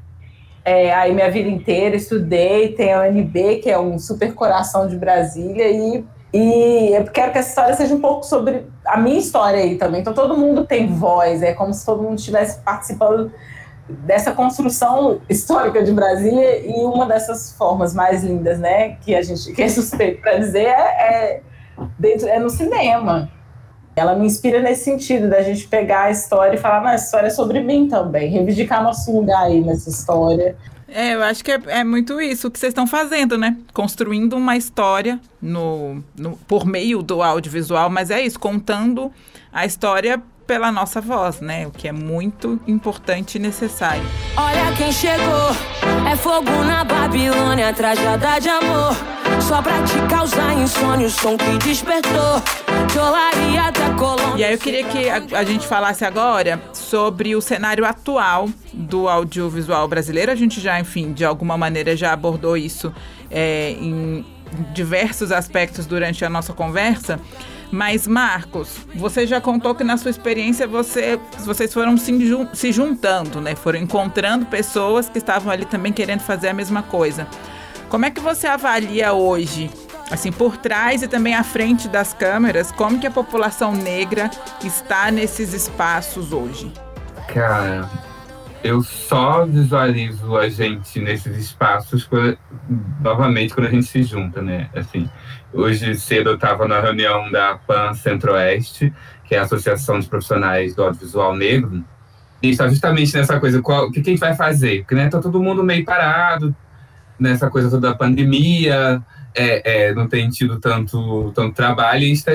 é, 0.64 0.92
aí 0.94 1.14
minha 1.14 1.30
vida 1.30 1.48
inteira, 1.48 1.94
estudei, 1.96 2.72
tem 2.72 2.92
a 2.92 3.02
UNB, 3.02 3.60
que 3.62 3.70
é 3.70 3.78
um 3.78 3.98
super 3.98 4.34
coração 4.34 4.88
de 4.88 4.96
Brasília, 4.96 5.70
e 5.70 6.04
e 6.32 6.92
eu 6.94 7.04
quero 7.04 7.32
que 7.32 7.38
essa 7.38 7.48
história 7.48 7.74
seja 7.74 7.94
um 7.94 8.00
pouco 8.00 8.24
sobre 8.24 8.66
a 8.84 8.98
minha 8.98 9.18
história 9.18 9.60
aí 9.60 9.76
também. 9.76 10.00
Então 10.00 10.12
todo 10.12 10.36
mundo 10.36 10.66
tem 10.66 10.86
voz, 10.86 11.42
é 11.42 11.54
como 11.54 11.72
se 11.72 11.86
todo 11.86 12.02
mundo 12.02 12.18
estivesse 12.18 12.60
participando 12.60 13.32
dessa 13.88 14.32
construção 14.32 15.20
histórica 15.30 15.82
de 15.82 15.92
Brasília 15.92 16.66
e 16.66 16.84
uma 16.84 17.06
dessas 17.06 17.52
formas 17.52 17.94
mais 17.94 18.22
lindas, 18.22 18.58
né, 18.58 18.96
que 18.96 19.14
a 19.14 19.22
gente 19.22 19.52
que 19.52 19.62
é 19.62 19.68
suspeito 19.68 20.20
para 20.20 20.36
dizer 20.36 20.66
é, 20.66 20.72
é, 20.72 21.40
dentro, 21.98 22.28
é 22.28 22.38
no 22.38 22.50
cinema. 22.50 23.30
Ela 23.96 24.14
me 24.14 24.26
inspira 24.26 24.60
nesse 24.60 24.84
sentido 24.84 25.30
da 25.30 25.42
gente 25.42 25.66
pegar 25.66 26.02
a 26.02 26.10
história 26.10 26.56
e 26.56 26.60
falar, 26.60 26.82
não, 26.82 26.90
a 26.90 26.94
história 26.94 27.28
é 27.28 27.30
sobre 27.30 27.60
mim 27.60 27.88
também, 27.88 28.30
reivindicar 28.30 28.82
nosso 28.82 29.10
lugar 29.10 29.44
aí 29.44 29.62
nessa 29.62 29.88
história. 29.88 30.54
É, 30.86 31.14
eu 31.14 31.22
acho 31.22 31.42
que 31.42 31.50
é, 31.50 31.60
é 31.66 31.82
muito 31.82 32.20
isso 32.20 32.50
que 32.50 32.58
vocês 32.58 32.70
estão 32.70 32.86
fazendo, 32.86 33.36
né? 33.36 33.56
Construindo 33.72 34.36
uma 34.36 34.56
história 34.56 35.18
no, 35.40 36.02
no, 36.16 36.36
por 36.46 36.66
meio 36.66 37.02
do 37.02 37.22
audiovisual, 37.22 37.88
mas 37.88 38.10
é 38.10 38.20
isso, 38.20 38.38
contando 38.38 39.10
a 39.52 39.64
história 39.64 40.22
pela 40.46 40.70
nossa 40.70 41.00
voz, 41.00 41.40
né? 41.40 41.66
O 41.66 41.70
que 41.70 41.88
é 41.88 41.92
muito 41.92 42.60
importante 42.66 43.36
e 43.36 43.38
necessário. 43.38 44.02
Olha 44.36 44.72
quem 44.76 44.92
chegou, 44.92 45.50
é 46.10 46.16
fogo 46.16 46.50
na 46.64 46.84
Babilônia, 46.84 47.72
trajada 47.72 48.38
de 48.38 48.48
amor. 48.48 48.94
Só 49.40 49.60
pra 49.60 49.82
te 49.82 49.94
causar 50.08 50.54
insônia, 50.54 51.06
o 51.06 51.10
som 51.10 51.36
que 51.36 51.58
despertou. 51.58 52.42
E 54.36 54.44
aí 54.44 54.52
eu 54.52 54.58
queria 54.58 54.84
que 54.84 55.08
a, 55.08 55.16
a, 55.38 55.44
gente 55.44 55.66
falasse 55.66 56.04
agora 56.04 56.62
sobre 56.72 57.34
o 57.34 57.40
cenário 57.40 57.84
atual 57.84 58.48
do 58.72 59.08
audiovisual 59.08 59.86
brasileiro. 59.88 60.30
A 60.30 60.34
gente 60.34 60.60
já, 60.60 60.78
enfim, 60.80 61.12
de 61.12 61.24
alguma 61.24 61.58
maneira 61.58 61.96
já 61.96 62.12
abordou 62.12 62.56
isso 62.56 62.92
é, 63.30 63.72
em 63.72 64.24
diversos 64.72 65.32
aspectos 65.32 65.86
durante 65.86 66.24
a 66.24 66.30
nossa 66.30 66.52
conversa. 66.52 67.20
Mas, 67.70 68.06
Marcos, 68.06 68.78
você 68.94 69.26
já 69.26 69.40
contou 69.40 69.74
que 69.74 69.82
na 69.82 69.96
sua 69.96 70.10
experiência 70.10 70.66
você, 70.66 71.18
vocês 71.40 71.72
foram 71.72 71.96
se, 71.96 72.72
juntando, 72.72 73.40
né? 73.40 73.54
Foram 73.54 73.78
encontrando 73.80 74.46
pessoas 74.46 75.08
que 75.08 75.18
estavam 75.18 75.52
ali 75.52 75.64
também 75.64 75.92
querendo 75.92 76.20
fazer 76.20 76.48
a 76.48 76.54
mesma 76.54 76.82
coisa. 76.82 77.26
Como 77.88 78.04
é 78.04 78.10
que 78.10 78.20
você 78.20 78.46
avalia 78.46 79.12
hoje, 79.12 79.70
assim, 80.10 80.32
por 80.32 80.56
trás 80.56 81.02
e 81.02 81.08
também 81.08 81.34
à 81.34 81.44
frente 81.44 81.88
das 81.88 82.12
câmeras, 82.12 82.72
como 82.72 82.98
que 82.98 83.06
a 83.06 83.10
população 83.10 83.72
negra 83.72 84.30
está 84.64 85.10
nesses 85.10 85.52
espaços 85.52 86.32
hoje? 86.32 86.72
Cara, 87.28 87.88
eu 88.62 88.82
só 88.82 89.46
visualizo 89.46 90.36
a 90.36 90.48
gente 90.48 91.00
nesses 91.00 91.36
espaços 91.36 92.04
quando, 92.04 92.36
novamente 93.00 93.54
quando 93.54 93.68
a 93.68 93.70
gente 93.70 93.86
se 93.86 94.02
junta, 94.02 94.42
né? 94.42 94.68
Assim, 94.74 95.08
hoje 95.52 95.94
cedo 95.94 96.30
eu 96.30 96.34
estava 96.34 96.66
na 96.66 96.80
reunião 96.80 97.30
da 97.30 97.56
PAN 97.56 97.94
Centro-Oeste, 97.94 98.92
que 99.24 99.34
é 99.34 99.38
a 99.38 99.42
Associação 99.42 99.98
de 99.98 100.08
Profissionais 100.08 100.74
do 100.74 100.82
Audiovisual 100.82 101.36
Negro, 101.36 101.84
e 102.42 102.50
está 102.50 102.68
justamente 102.68 103.14
nessa 103.16 103.40
coisa, 103.40 103.62
qual, 103.62 103.86
o 103.86 103.92
que, 103.92 104.02
que 104.02 104.10
a 104.10 104.12
gente 104.12 104.20
vai 104.20 104.34
fazer? 104.34 104.80
Porque 104.80 104.94
né, 104.94 105.08
tá 105.08 105.20
todo 105.20 105.42
mundo 105.42 105.64
meio 105.64 105.84
parado 105.84 106.54
nessa 107.18 107.48
coisa 107.48 107.70
toda 107.70 107.88
da 107.88 107.94
pandemia, 107.94 109.02
é, 109.34 109.88
é, 109.88 109.94
não 109.94 110.06
tem 110.06 110.28
tido 110.28 110.60
tanto, 110.60 111.32
tanto 111.34 111.54
trabalho, 111.54 112.02
e 112.02 112.04
a 112.04 112.08
gente 112.08 112.18
está 112.18 112.32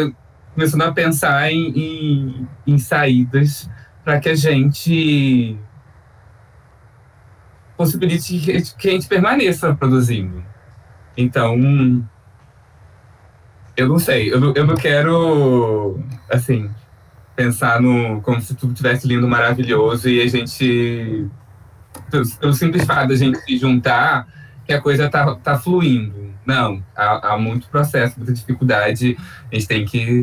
começando 0.53 0.81
a 0.81 0.91
pensar 0.91 1.51
em, 1.51 1.67
em, 1.69 2.47
em 2.67 2.77
saídas 2.77 3.69
para 4.03 4.19
que 4.19 4.29
a 4.29 4.35
gente 4.35 5.57
possibilite 7.81 8.37
que, 8.77 8.89
a 8.89 8.91
gente 8.91 9.07
permaneça 9.07 9.73
produzindo. 9.73 10.43
Então, 11.17 11.57
eu 13.75 13.87
não 13.87 13.97
sei, 13.97 14.31
eu 14.31 14.39
não, 14.39 14.53
eu 14.55 14.67
não 14.67 14.75
quero, 14.75 15.99
assim, 16.29 16.69
pensar 17.35 17.81
no 17.81 18.21
como 18.21 18.39
se 18.39 18.53
tudo 18.53 18.75
tivesse 18.75 19.07
lindo, 19.07 19.27
maravilhoso 19.27 20.07
e 20.07 20.21
a 20.21 20.27
gente, 20.27 21.27
pelo 22.39 22.53
simples 22.53 22.85
fato 22.85 23.09
da 23.09 23.15
gente 23.15 23.39
se 23.39 23.57
juntar, 23.57 24.27
que 24.63 24.73
a 24.73 24.79
coisa 24.79 25.09
tá, 25.09 25.35
tá 25.37 25.57
fluindo. 25.57 26.31
Não, 26.45 26.83
há, 26.95 27.33
há 27.33 27.37
muito 27.37 27.67
processo, 27.67 28.13
muita 28.17 28.31
dificuldade, 28.33 29.17
a 29.51 29.55
gente 29.55 29.67
tem 29.67 29.85
que 29.85 30.21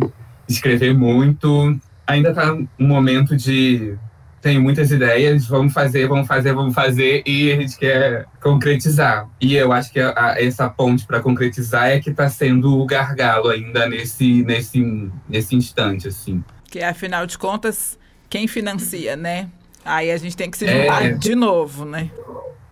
escrever 0.48 0.94
muito. 0.94 1.76
Ainda 2.06 2.32
tá 2.32 2.54
um 2.54 2.86
momento 2.86 3.36
de 3.36 3.98
tenho 4.40 4.60
muitas 4.60 4.90
ideias, 4.90 5.46
vamos 5.46 5.72
fazer, 5.72 6.06
vamos 6.06 6.26
fazer, 6.26 6.52
vamos 6.52 6.74
fazer, 6.74 7.22
e 7.26 7.52
a 7.52 7.56
gente 7.56 7.78
quer 7.78 8.26
concretizar. 8.40 9.28
E 9.40 9.56
eu 9.56 9.72
acho 9.72 9.92
que 9.92 10.00
a, 10.00 10.12
a, 10.16 10.42
essa 10.42 10.68
ponte 10.68 11.06
para 11.06 11.20
concretizar 11.20 11.88
é 11.88 12.00
que 12.00 12.10
está 12.10 12.28
sendo 12.28 12.78
o 12.78 12.86
gargalo 12.86 13.48
ainda 13.48 13.88
nesse, 13.88 14.42
nesse, 14.44 15.10
nesse 15.28 15.56
instante, 15.56 16.08
assim. 16.08 16.42
Que 16.70 16.82
afinal 16.82 17.26
de 17.26 17.36
contas, 17.36 17.98
quem 18.28 18.46
financia, 18.46 19.16
né? 19.16 19.48
Aí 19.84 20.10
a 20.10 20.16
gente 20.16 20.36
tem 20.36 20.50
que 20.50 20.58
se 20.58 20.66
juntar 20.66 21.04
é... 21.04 21.10
de 21.12 21.34
novo, 21.34 21.84
né? 21.84 22.10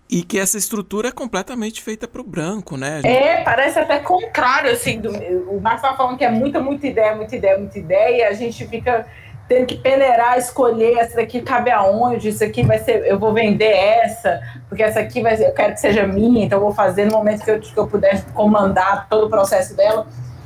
E 0.09 0.23
que 0.23 0.39
essa 0.39 0.57
estrutura 0.57 1.09
é 1.09 1.11
completamente 1.11 1.81
feita 1.81 2.07
para 2.07 2.21
o 2.21 2.23
branco, 2.23 2.77
né? 2.77 3.01
É, 3.03 3.43
parece 3.43 3.77
até 3.77 3.99
contrário, 3.99 4.71
assim. 4.71 5.01
Do, 5.01 5.09
o 5.09 5.59
Marcos 5.59 5.81
estava 5.81 5.97
falando 5.97 6.17
que 6.17 6.23
é 6.23 6.31
muita, 6.31 6.61
muita 6.61 6.87
ideia, 6.87 7.13
muita 7.13 7.35
ideia, 7.35 7.57
muita 7.57 7.77
ideia, 7.77 8.17
e 8.17 8.23
a 8.23 8.31
gente 8.31 8.65
fica 8.67 9.05
tendo 9.47 9.65
que 9.65 9.77
peneirar, 9.77 10.37
escolher 10.37 10.97
essa 10.97 11.15
daqui 11.15 11.41
cabe 11.41 11.71
aonde, 11.71 12.29
isso 12.29 12.43
aqui 12.43 12.63
vai 12.63 12.79
ser, 12.79 13.05
eu 13.05 13.17
vou 13.17 13.33
vender 13.33 13.71
essa, 13.71 14.41
porque 14.67 14.83
essa 14.83 14.99
aqui 14.99 15.21
vai, 15.21 15.35
eu 15.35 15.53
quero 15.53 15.73
que 15.73 15.79
seja 15.79 16.05
minha, 16.05 16.45
então 16.45 16.57
eu 16.57 16.63
vou 16.63 16.73
fazer 16.73 17.05
no 17.05 17.13
momento 17.13 17.43
que 17.43 17.51
eu, 17.51 17.59
que 17.59 17.77
eu 17.77 17.87
puder 17.87 18.23
comandar 18.33 19.07
todo 19.09 19.27
o 19.27 19.29
processo 19.29 19.75
dela. 19.75 20.05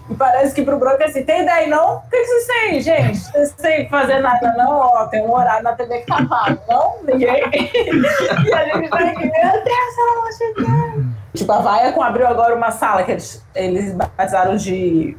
E 0.09 0.15
parece 0.15 0.53
que 0.53 0.63
pro 0.63 0.77
Broco 0.77 1.01
é 1.01 1.05
assim, 1.05 1.23
tem 1.23 1.43
ideia 1.43 1.67
não? 1.67 1.97
O 1.97 2.01
que, 2.09 2.25
vocês 2.25 2.47
têm, 2.47 2.81
gente? 2.81 3.17
Vocês 3.17 3.53
têm 3.53 3.85
que 3.85 3.89
fazer 3.89 4.19
nada, 4.19 4.53
não? 4.57 4.69
Ó, 4.69 5.05
tem 5.07 5.21
um 5.21 5.33
horário 5.33 5.63
na 5.63 5.73
TV 5.73 5.99
que 5.99 6.07
tá 6.07 6.25
pago. 6.25 6.59
Não, 6.67 6.95
ninguém. 7.03 7.41
e 7.47 8.53
a 8.53 8.65
gente 8.65 8.93
aqui, 8.93 9.25
meu 9.25 9.63
Deus, 9.63 9.97
ela 9.97 10.15
não 10.15 10.31
chegando. 10.33 11.15
Tipo, 11.33 11.51
a 11.53 11.59
Vaia 11.59 11.95
abriu 12.03 12.27
agora 12.27 12.53
uma 12.53 12.71
sala 12.71 13.03
que 13.03 13.11
eles, 13.11 13.45
eles 13.55 13.93
batizaram 13.93 14.57
de 14.57 15.15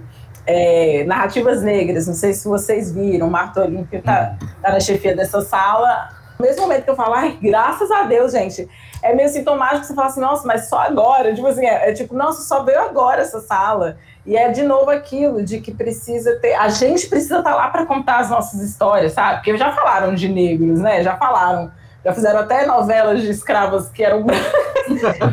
é, 0.46 1.04
narrativas 1.04 1.62
negras. 1.62 2.06
Não 2.06 2.14
sei 2.14 2.32
se 2.32 2.46
vocês 2.46 2.92
viram, 2.92 3.28
o 3.28 3.30
Marto 3.30 3.60
Olímpio 3.60 4.02
tá, 4.02 4.36
tá 4.60 4.72
na 4.72 4.80
chefia 4.80 5.14
dessa 5.14 5.40
sala. 5.40 6.10
No 6.38 6.46
mesmo 6.46 6.62
momento 6.62 6.84
que 6.84 6.90
eu 6.90 6.96
falo, 6.96 7.14
ai, 7.14 7.38
graças 7.40 7.90
a 7.90 8.02
Deus, 8.02 8.32
gente, 8.32 8.68
é 9.02 9.14
meio 9.14 9.28
sintomático 9.28 9.84
você 9.84 9.94
fala 9.94 10.08
assim, 10.08 10.20
nossa, 10.20 10.46
mas 10.46 10.68
só 10.68 10.80
agora? 10.80 11.34
Tipo 11.34 11.46
assim, 11.46 11.66
é, 11.66 11.90
é 11.90 11.92
tipo, 11.92 12.14
nossa, 12.14 12.42
só 12.42 12.62
veio 12.62 12.80
agora 12.80 13.22
essa 13.22 13.40
sala. 13.40 13.96
E 14.24 14.36
é 14.36 14.50
de 14.50 14.62
novo 14.62 14.90
aquilo 14.90 15.44
de 15.44 15.60
que 15.60 15.72
precisa 15.72 16.36
ter. 16.36 16.54
A 16.54 16.68
gente 16.68 17.08
precisa 17.08 17.38
estar 17.38 17.50
tá 17.50 17.56
lá 17.56 17.68
para 17.68 17.84
contar 17.84 18.18
as 18.18 18.30
nossas 18.30 18.60
histórias, 18.60 19.12
sabe? 19.12 19.36
Porque 19.36 19.56
já 19.56 19.72
falaram 19.72 20.14
de 20.14 20.28
negros, 20.28 20.80
né? 20.80 21.02
Já 21.02 21.16
falaram. 21.16 21.72
Já 22.04 22.12
fizeram 22.12 22.40
até 22.40 22.66
novelas 22.66 23.20
de 23.20 23.30
escravas 23.30 23.88
que 23.88 24.02
eram 24.02 24.22
brancas. 24.26 24.52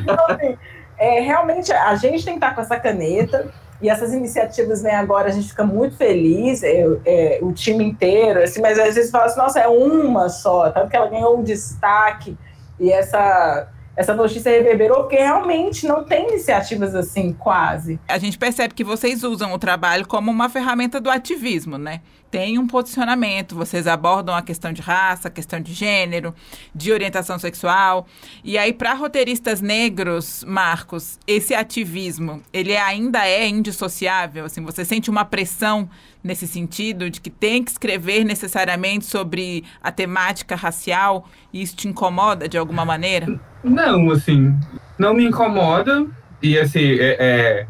então, 0.01 0.25
assim, 0.27 0.57
é, 0.97 1.19
realmente 1.21 1.71
a 1.71 1.95
gente 1.95 2.25
tem 2.25 2.33
que 2.33 2.37
estar 2.37 2.49
tá 2.49 2.55
com 2.55 2.61
essa 2.61 2.79
caneta. 2.79 3.51
E 3.81 3.89
essas 3.89 4.13
iniciativas 4.13 4.81
vêm 4.81 4.93
agora, 4.93 5.29
a 5.29 5.31
gente 5.31 5.49
fica 5.49 5.63
muito 5.63 5.95
feliz, 5.95 6.63
é, 6.63 6.85
é, 7.05 7.39
o 7.41 7.53
time 7.53 7.83
inteiro, 7.83 8.41
assim, 8.43 8.61
mas 8.61 8.77
às 8.77 8.95
vezes 8.95 9.09
fala 9.09 9.25
assim, 9.25 9.39
nossa, 9.39 9.59
é 9.59 9.67
uma 9.67 10.27
só, 10.27 10.69
tanto 10.69 10.89
que 10.89 10.97
ela 10.97 11.07
ganhou 11.07 11.37
um 11.37 11.43
destaque, 11.43 12.37
e 12.79 12.91
essa 12.91 13.69
essa 13.99 14.15
notícia 14.15 14.49
reverberou 14.49 15.01
porque 15.01 15.17
realmente 15.17 15.85
não 15.85 16.05
tem 16.05 16.29
iniciativas 16.29 16.95
assim, 16.95 17.33
quase. 17.33 17.99
A 18.07 18.17
gente 18.17 18.37
percebe 18.37 18.73
que 18.73 18.81
vocês 18.81 19.25
usam 19.25 19.51
o 19.51 19.59
trabalho 19.59 20.07
como 20.07 20.31
uma 20.31 20.47
ferramenta 20.47 21.01
do 21.01 21.09
ativismo, 21.09 21.77
né? 21.77 21.99
Tem 22.31 22.59
um 22.59 22.67
posicionamento, 22.67 23.55
vocês 23.55 23.87
abordam 23.87 24.35
a 24.35 24.41
questão 24.41 24.71
de 24.71 24.81
raça, 24.81 25.27
a 25.27 25.31
questão 25.31 25.59
de 25.59 25.73
gênero, 25.73 26.33
de 26.75 26.91
orientação 26.91 27.39
sexual. 27.39 28.05
E 28.43 28.57
aí, 28.57 28.71
para 28.71 28.93
roteiristas 28.93 29.61
negros, 29.61 30.43
Marcos, 30.47 31.17
esse 31.25 31.55
ativismo, 31.55 32.41
ele 32.53 32.77
ainda 32.77 33.27
é 33.27 33.47
indissociável? 33.47 34.45
Assim, 34.45 34.61
você 34.61 34.85
sente 34.85 35.09
uma 35.09 35.25
pressão 35.25 35.89
nesse 36.23 36.45
sentido, 36.45 37.09
de 37.09 37.19
que 37.19 37.29
tem 37.29 37.63
que 37.63 37.71
escrever 37.71 38.23
necessariamente 38.23 39.05
sobre 39.05 39.63
a 39.81 39.91
temática 39.91 40.55
racial 40.55 41.27
e 41.51 41.61
isso 41.61 41.75
te 41.75 41.87
incomoda 41.87 42.47
de 42.47 42.57
alguma 42.57 42.85
maneira? 42.85 43.39
Não, 43.63 44.11
assim, 44.11 44.53
não 44.97 45.13
me 45.13 45.25
incomoda 45.25 46.05
e 46.41 46.57
assim, 46.57 46.97
é, 46.99 47.17
é, 47.19 47.67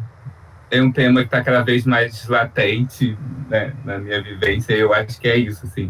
é 0.72 0.82
um 0.82 0.92
tema 0.92 1.22
que 1.22 1.28
está 1.28 1.44
cada 1.44 1.62
vez 1.62 1.86
mais 1.86 2.28
latente 2.28 3.18
né, 3.50 3.74
na 3.84 3.98
minha 3.98 4.22
vivência 4.22 4.74
eu 4.74 4.94
acho 4.94 5.20
que 5.20 5.28
é 5.28 5.38
isso, 5.38 5.66
assim. 5.66 5.90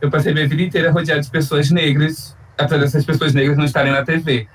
Eu 0.00 0.10
passei 0.10 0.32
minha 0.32 0.46
vida 0.46 0.62
inteira 0.62 0.90
rodeado 0.90 1.22
de 1.22 1.30
pessoas 1.30 1.70
negras, 1.70 2.36
apesar 2.58 2.78
dessas 2.78 3.04
pessoas 3.04 3.32
negras 3.32 3.56
não 3.56 3.64
estarem 3.64 3.92
na 3.92 4.04
TV. 4.04 4.46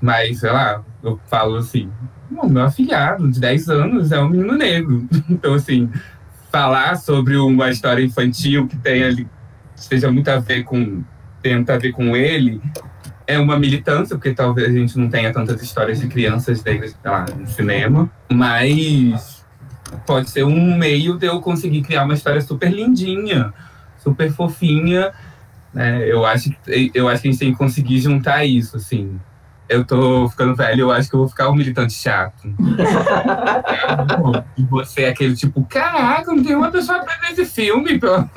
Mas, 0.00 0.40
sei 0.40 0.50
lá, 0.50 0.84
eu 1.02 1.20
falo 1.28 1.56
assim, 1.56 1.90
meu 2.30 2.64
afilhado 2.64 3.30
de 3.30 3.38
10 3.38 3.68
anos 3.68 4.12
é 4.12 4.20
um 4.20 4.28
menino 4.28 4.54
negro. 4.54 5.06
Então, 5.30 5.54
assim, 5.54 5.90
falar 6.50 6.96
sobre 6.96 7.36
uma 7.36 7.70
história 7.70 8.02
infantil 8.02 8.66
que 8.66 8.76
tenha 8.76 9.06
ali, 9.08 9.28
seja 9.74 10.10
muito 10.10 10.28
a 10.28 10.38
ver 10.38 10.64
com, 10.64 11.02
tenha 11.42 11.56
muito 11.56 11.70
a 11.70 11.78
ver 11.78 11.92
com 11.92 12.16
ele, 12.16 12.60
é 13.26 13.38
uma 13.38 13.58
militância, 13.58 14.16
porque 14.16 14.32
talvez 14.32 14.68
a 14.68 14.78
gente 14.78 14.98
não 14.98 15.08
tenha 15.08 15.32
tantas 15.32 15.62
histórias 15.62 16.00
de 16.00 16.08
crianças 16.08 16.62
negras 16.62 16.96
lá, 17.04 17.26
no 17.36 17.46
cinema, 17.46 18.10
mas 18.30 19.44
pode 20.06 20.30
ser 20.30 20.44
um 20.44 20.76
meio 20.76 21.16
de 21.16 21.26
eu 21.26 21.40
conseguir 21.40 21.82
criar 21.82 22.04
uma 22.04 22.14
história 22.14 22.40
super 22.40 22.70
lindinha, 22.70 23.52
super 23.98 24.30
fofinha. 24.32 25.12
Né? 25.74 26.10
Eu, 26.10 26.24
acho 26.24 26.50
que, 26.50 26.90
eu 26.94 27.08
acho 27.08 27.22
que 27.22 27.28
a 27.28 27.30
gente 27.30 27.40
tem 27.40 27.52
que 27.52 27.58
conseguir 27.58 27.98
juntar 27.98 28.44
isso, 28.44 28.76
assim 28.76 29.18
eu 29.68 29.84
tô 29.84 30.28
ficando 30.28 30.54
velho, 30.54 30.82
eu 30.82 30.92
acho 30.92 31.08
que 31.08 31.14
eu 31.14 31.20
vou 31.20 31.28
ficar 31.28 31.50
um 31.50 31.54
militante 31.54 31.92
chato. 31.92 32.46
e 34.56 34.62
você 34.64 35.02
é 35.02 35.08
aquele 35.08 35.34
tipo, 35.34 35.64
caraca, 35.64 36.32
não 36.32 36.42
tem 36.42 36.54
uma 36.54 36.70
pessoa 36.70 37.00
pra 37.00 37.16
ver 37.16 37.32
esse 37.32 37.44
filme, 37.46 37.98
pelo 37.98 38.28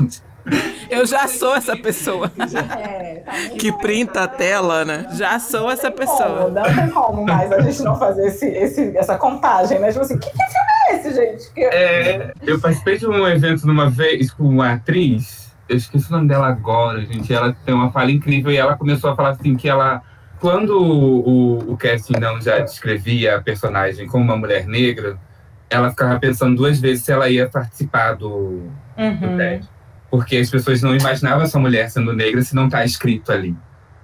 eu 0.89 1.05
já 1.05 1.27
sou 1.27 1.55
essa 1.55 1.75
pessoa. 1.75 2.31
É, 2.77 3.21
tá 3.25 3.31
que 3.57 3.71
printa 3.73 4.23
a 4.23 4.27
tela, 4.27 4.85
né? 4.85 5.07
Já 5.13 5.39
sou 5.39 5.69
essa 5.69 5.91
pessoa. 5.91 6.43
Como, 6.43 6.49
não 6.49 6.63
tem 6.63 6.89
como 6.89 7.25
mais 7.25 7.51
a 7.51 7.61
gente 7.61 7.81
não 7.81 7.97
fazer 7.97 8.27
esse, 8.27 8.47
esse, 8.47 8.97
essa 8.97 9.17
contagem, 9.17 9.79
né? 9.79 9.89
Tipo 9.89 10.01
assim, 10.01 10.17
que, 10.17 10.29
que 10.29 10.37
filme 10.37 10.69
é 10.87 10.95
esse, 10.95 11.13
gente? 11.13 11.53
Que... 11.53 11.65
É, 11.65 12.33
eu 12.41 12.59
participei 12.59 12.97
de 12.97 13.07
um 13.07 13.27
evento 13.27 13.65
numa 13.65 13.89
vez 13.89 14.31
com 14.31 14.43
uma 14.43 14.73
atriz, 14.73 15.51
eu 15.67 15.77
esqueci 15.77 16.09
o 16.09 16.15
nome 16.15 16.27
dela 16.27 16.47
agora, 16.47 16.99
gente. 17.01 17.33
Ela 17.33 17.55
tem 17.65 17.73
uma 17.73 17.91
fala 17.91 18.11
incrível 18.11 18.51
e 18.51 18.57
ela 18.57 18.75
começou 18.75 19.11
a 19.11 19.15
falar 19.15 19.31
assim 19.31 19.55
que 19.55 19.69
ela 19.69 20.01
quando 20.39 20.71
o, 20.81 21.73
o 21.73 21.77
casting 21.77 22.17
não 22.19 22.39
já 22.39 22.59
descrevia 22.59 23.35
a 23.35 23.41
personagem 23.41 24.07
como 24.07 24.23
uma 24.23 24.37
mulher 24.37 24.65
negra, 24.65 25.17
ela 25.69 25.89
ficava 25.89 26.17
pensando 26.19 26.55
duas 26.55 26.79
vezes 26.79 27.03
se 27.03 27.11
ela 27.11 27.29
ia 27.29 27.47
participar 27.47 28.13
do, 28.13 28.63
uhum. 28.97 29.17
do 29.19 29.37
teste. 29.37 29.69
Porque 30.09 30.37
as 30.37 30.49
pessoas 30.49 30.81
não 30.81 30.95
imaginavam 30.95 31.43
essa 31.43 31.59
mulher 31.59 31.89
sendo 31.89 32.13
negra 32.13 32.41
se 32.41 32.55
não 32.55 32.65
está 32.65 32.83
escrito 32.83 33.31
ali. 33.31 33.55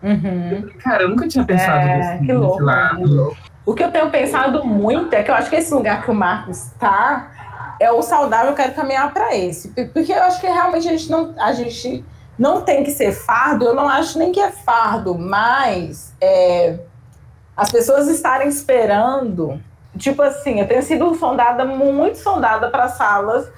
Uhum. 0.03 0.69
Cara, 0.83 1.03
eu 1.03 1.09
nunca 1.09 1.27
tinha 1.27 1.43
pensado 1.43 1.87
é, 1.87 2.19
nesse, 2.19 2.31
louco, 2.31 2.61
lado. 2.61 3.35
O 3.65 3.73
que 3.73 3.83
eu 3.83 3.91
tenho 3.91 4.09
pensado 4.11 4.63
muito 4.63 5.13
é 5.13 5.23
que 5.23 5.31
eu 5.31 5.35
acho 5.35 5.49
que 5.49 5.55
esse 5.55 5.73
lugar 5.73 6.03
que 6.03 6.11
o 6.11 6.13
Marcos 6.13 6.67
está 6.67 7.75
é 7.79 7.91
o 7.91 8.01
saudável, 8.01 8.51
eu 8.51 8.55
quero 8.55 8.73
caminhar 8.73 9.11
para 9.11 9.35
esse. 9.35 9.69
Porque 9.69 10.13
eu 10.13 10.23
acho 10.23 10.39
que 10.39 10.47
realmente 10.47 10.87
a 10.87 10.91
gente 10.91 11.09
não. 11.09 11.33
A 11.37 11.53
gente 11.53 12.05
não 12.37 12.61
tem 12.61 12.83
que 12.83 12.91
ser 12.91 13.13
fardo, 13.13 13.65
eu 13.65 13.73
não 13.73 13.87
acho 13.87 14.19
nem 14.19 14.31
que 14.31 14.39
é 14.39 14.51
fardo, 14.51 15.17
mas 15.17 16.13
é, 16.19 16.77
as 17.55 17.71
pessoas 17.71 18.09
estarem 18.09 18.49
esperando, 18.49 19.59
tipo 19.97 20.21
assim, 20.21 20.59
eu 20.59 20.67
tenho 20.67 20.83
sido 20.83 21.15
sondada, 21.15 21.63
muito 21.63 22.17
sondada 22.17 22.69
para 22.69 22.89
salas, 22.89 23.49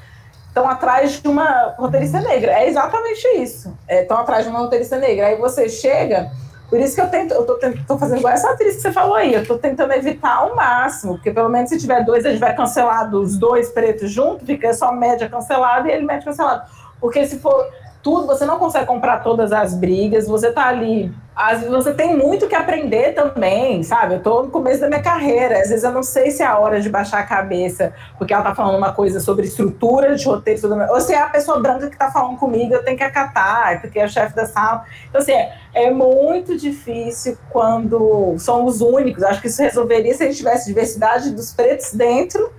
estão 0.58 0.70
atrás 0.70 1.22
de 1.22 1.28
uma 1.28 1.76
roteirista 1.78 2.20
negra. 2.20 2.52
É 2.52 2.68
exatamente 2.68 3.28
isso. 3.38 3.78
Estão 3.88 4.18
é, 4.18 4.22
atrás 4.22 4.44
de 4.44 4.50
uma 4.50 4.60
roteirista 4.60 4.98
negra. 4.98 5.28
Aí 5.28 5.38
você 5.38 5.70
chega. 5.70 6.32
Por 6.70 6.80
isso 6.80 6.96
que 6.96 7.02
eu 7.02 7.08
tento, 7.08 7.34
eu 7.34 7.46
tô, 7.46 7.58
tô 7.88 7.98
fazendo 7.98 8.18
igual 8.18 8.34
essa 8.34 8.52
atriz 8.52 8.76
que 8.76 8.82
você 8.82 8.92
falou 8.92 9.16
aí, 9.16 9.34
eu 9.34 9.48
tô 9.48 9.58
tentando 9.58 9.94
evitar 9.94 10.36
ao 10.36 10.54
máximo, 10.54 11.14
porque 11.14 11.32
pelo 11.32 11.48
menos 11.48 11.70
se 11.70 11.80
tiver 11.80 12.04
dois, 12.04 12.26
gente 12.26 12.40
vai 12.40 12.54
cancelado 12.54 13.22
os 13.22 13.38
dois 13.38 13.70
pretos 13.70 14.12
juntos, 14.12 14.46
fica 14.46 14.74
só 14.74 14.92
média 14.92 15.30
cancelada 15.30 15.88
e 15.88 15.94
ele 15.94 16.06
média 16.06 16.26
cancelado. 16.26 16.70
Porque 17.00 17.26
se 17.26 17.40
for 17.40 17.66
tudo, 18.02 18.28
você 18.28 18.46
não 18.46 18.58
consegue 18.58 18.86
comprar 18.86 19.24
todas 19.24 19.52
as 19.52 19.74
brigas, 19.74 20.28
você 20.28 20.52
tá 20.52 20.68
ali. 20.68 21.14
Às 21.36 21.60
vezes 21.60 21.70
você 21.70 21.94
tem 21.94 22.18
muito 22.18 22.48
que 22.48 22.56
aprender 22.56 23.14
também, 23.14 23.84
sabe? 23.84 24.16
Eu 24.16 24.24
tô 24.24 24.44
no 24.44 24.50
começo 24.50 24.82
da 24.82 24.88
minha 24.88 25.02
carreira, 25.02 25.60
às 25.60 25.70
vezes 25.70 25.84
eu 25.84 25.92
não 25.92 26.02
sei 26.02 26.32
se 26.32 26.42
é 26.42 26.46
a 26.46 26.58
hora 26.58 26.82
de 26.82 26.90
baixar 26.90 27.20
a 27.20 27.24
cabeça, 27.24 27.94
porque 28.18 28.34
ela 28.34 28.44
tá 28.44 28.56
falando 28.56 28.78
uma 28.78 28.92
coisa 28.92 29.20
sobre 29.20 29.46
estrutura 29.46 30.16
de 30.16 30.26
roteiro, 30.26 30.60
ou 30.90 31.00
se 31.00 31.14
é 31.14 31.22
a 31.22 31.28
pessoa 31.28 31.60
branca 31.60 31.90
que 31.90 31.98
tá 31.98 32.10
falando 32.10 32.38
comigo, 32.38 32.74
eu 32.74 32.84
tenho 32.84 32.98
que 32.98 33.04
acatar, 33.04 33.82
porque 33.82 34.00
é 34.00 34.06
o 34.06 34.10
chefe 34.10 34.36
da 34.36 34.48
sala. 34.48 34.84
Então, 35.10 35.22
assim, 35.22 35.34
é, 35.34 35.54
é 35.74 35.92
muito 35.92 36.58
difícil 36.58 37.38
quando 37.52 38.36
somos 38.40 38.82
únicos. 38.82 39.22
Acho 39.22 39.42
que 39.42 39.48
isso 39.48 39.62
resolveria 39.62 40.16
se 40.16 40.24
a 40.24 40.26
gente 40.26 40.38
tivesse 40.38 40.66
diversidade 40.66 41.32
dos 41.32 41.54
pretos 41.54 41.94
dentro 41.94 42.52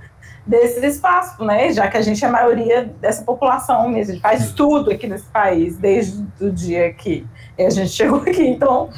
desse 0.49 0.85
espaço, 0.85 1.45
né? 1.45 1.71
Já 1.73 1.89
que 1.89 1.99
a 1.99 2.01
gente 2.01 2.25
é 2.25 2.29
a 2.29 2.31
maioria 2.31 2.91
dessa 3.01 3.23
população 3.23 3.87
mesmo, 3.91 4.13
a 4.13 4.15
gente 4.15 4.23
faz 4.23 4.53
tudo 4.53 4.91
aqui 4.91 5.07
nesse 5.07 5.27
país 5.27 5.77
desde 5.77 6.25
o 6.41 6.51
dia 6.51 6.91
que 6.95 7.27
a 7.59 7.69
gente 7.69 7.91
chegou 7.93 8.21
aqui, 8.23 8.47
então 8.47 8.89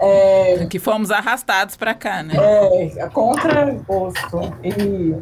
é, 0.00 0.66
que 0.68 0.80
fomos 0.80 1.12
arrastados 1.12 1.76
para 1.76 1.94
cá, 1.94 2.24
né? 2.24 2.34
É, 2.96 3.08
contra 3.10 3.72
gosto 3.86 4.40
e 4.64 5.14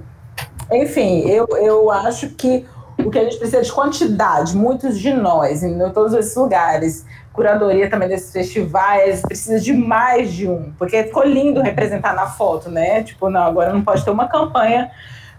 enfim, 0.72 1.28
eu, 1.28 1.46
eu 1.58 1.90
acho 1.90 2.30
que 2.30 2.64
o 2.98 3.10
que 3.10 3.18
a 3.18 3.24
gente 3.24 3.36
precisa 3.36 3.60
de 3.60 3.70
quantidade, 3.70 4.56
muitos 4.56 4.98
de 4.98 5.12
nós, 5.12 5.62
em 5.62 5.78
todos 5.90 6.14
esses 6.14 6.34
lugares, 6.34 7.04
curadoria 7.32 7.90
também 7.90 8.08
desses 8.08 8.32
festivais, 8.32 9.20
precisa 9.20 9.60
de 9.60 9.74
mais 9.74 10.32
de 10.32 10.48
um, 10.48 10.72
porque 10.78 11.02
ficou 11.04 11.24
lindo 11.24 11.60
representar 11.60 12.14
na 12.14 12.26
foto, 12.26 12.70
né? 12.70 13.02
Tipo, 13.02 13.28
não, 13.28 13.42
agora 13.42 13.72
não 13.72 13.82
pode 13.82 14.02
ter 14.02 14.10
uma 14.10 14.28
campanha 14.28 14.90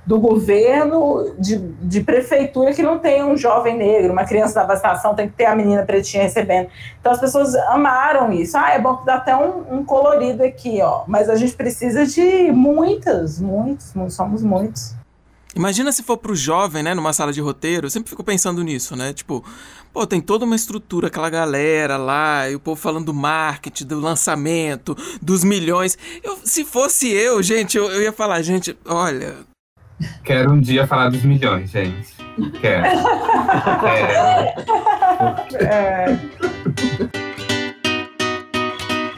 do 0.06 0.20
governo, 0.20 1.34
de, 1.40 1.58
de 1.58 2.02
prefeitura 2.02 2.74
que 2.74 2.84
não 2.84 3.00
tem 3.00 3.24
um 3.24 3.36
jovem 3.36 3.76
negro, 3.76 4.14
uma 4.14 4.26
criança 4.26 4.56
da 4.56 4.66
vacinação, 4.66 5.16
tem 5.16 5.28
que 5.28 5.36
ter 5.36 5.46
a 5.46 5.56
menina 5.56 5.84
pretinha 5.84 6.24
recebendo. 6.24 6.70
Então 7.00 7.12
as 7.12 7.20
pessoas 7.20 7.56
amaram 7.56 8.32
isso. 8.32 8.58
Ah, 8.58 8.72
é 8.72 8.80
bom 8.80 8.98
que 8.98 9.06
dá 9.06 9.16
até 9.16 9.36
um, 9.36 9.80
um 9.80 9.84
colorido 9.84 10.44
aqui, 10.44 10.80
ó. 10.82 11.04
Mas 11.08 11.30
a 11.30 11.36
gente 11.36 11.54
precisa 11.54 12.06
de 12.06 12.52
muitas, 12.52 13.40
muitos, 13.40 13.94
somos 14.10 14.44
muitos. 14.44 14.94
Imagina 15.56 15.92
se 15.92 16.04
for 16.04 16.18
pro 16.18 16.36
jovem, 16.36 16.84
né, 16.84 16.94
numa 16.94 17.14
sala 17.14 17.32
de 17.32 17.40
roteiro, 17.40 17.86
eu 17.86 17.90
sempre 17.90 18.10
fico 18.10 18.24
pensando 18.26 18.62
nisso, 18.62 18.94
né? 18.94 19.14
Tipo, 19.14 19.42
pô, 19.94 20.06
tem 20.06 20.20
toda 20.20 20.44
uma 20.44 20.56
estrutura, 20.56 21.08
aquela 21.08 21.30
galera 21.30 21.96
lá, 21.96 22.50
e 22.50 22.56
o 22.56 22.60
povo 22.60 22.80
falando 22.80 23.06
do 23.06 23.14
marketing, 23.14 23.86
do 23.86 24.00
lançamento, 24.02 24.98
dos 25.22 25.46
milhões. 25.46 25.98
Eu, 26.22 26.38
se 26.44 26.66
fosse 26.66 27.10
eu, 27.10 27.42
gente, 27.42 27.78
eu, 27.78 27.90
eu 27.90 28.02
ia 28.02 28.12
falar, 28.12 28.42
gente, 28.42 28.78
olha, 28.86 29.38
Quero 30.24 30.52
um 30.52 30.60
dia 30.60 30.86
falar 30.86 31.10
dos 31.10 31.24
milhões, 31.24 31.72
gente. 31.72 32.16
Quero. 32.60 32.84
Quero. 33.82 34.16
É. 35.64 36.20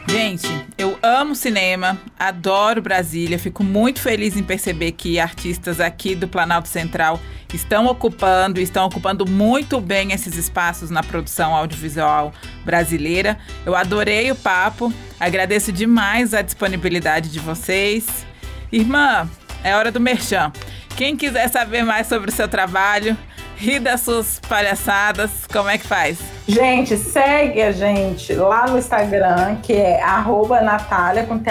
Gente, 0.08 0.48
eu 0.78 0.98
amo 1.02 1.34
cinema, 1.34 1.98
adoro 2.18 2.80
Brasília, 2.80 3.38
fico 3.38 3.62
muito 3.62 4.00
feliz 4.00 4.36
em 4.36 4.42
perceber 4.42 4.92
que 4.92 5.20
artistas 5.20 5.80
aqui 5.80 6.14
do 6.14 6.26
Planalto 6.26 6.68
Central 6.68 7.20
estão 7.52 7.86
ocupando, 7.86 8.60
estão 8.60 8.86
ocupando 8.86 9.28
muito 9.28 9.80
bem 9.80 10.12
esses 10.12 10.36
espaços 10.36 10.90
na 10.90 11.02
produção 11.02 11.54
audiovisual 11.54 12.32
brasileira. 12.64 13.38
Eu 13.66 13.74
adorei 13.76 14.30
o 14.30 14.36
papo, 14.36 14.92
agradeço 15.20 15.72
demais 15.72 16.32
a 16.32 16.42
disponibilidade 16.42 17.30
de 17.30 17.38
vocês. 17.38 18.26
Irmã, 18.72 19.28
é 19.62 19.74
hora 19.74 19.90
do 19.90 20.00
merchan. 20.00 20.52
Quem 20.96 21.16
quiser 21.16 21.48
saber 21.48 21.84
mais 21.84 22.06
sobre 22.06 22.30
o 22.30 22.32
seu 22.32 22.48
trabalho, 22.48 23.16
rir 23.58 23.80
das 23.80 24.00
suas 24.00 24.40
palhaçadas, 24.48 25.30
como 25.52 25.68
é 25.68 25.76
que 25.76 25.86
faz? 25.86 26.18
Gente, 26.46 26.96
segue 26.96 27.60
a 27.60 27.72
gente 27.72 28.32
lá 28.34 28.66
no 28.66 28.78
Instagram, 28.78 29.56
que 29.62 29.72
é 29.72 30.02
arroba 30.02 30.60
natália 30.60 31.24
com 31.24 31.38
th, 31.38 31.50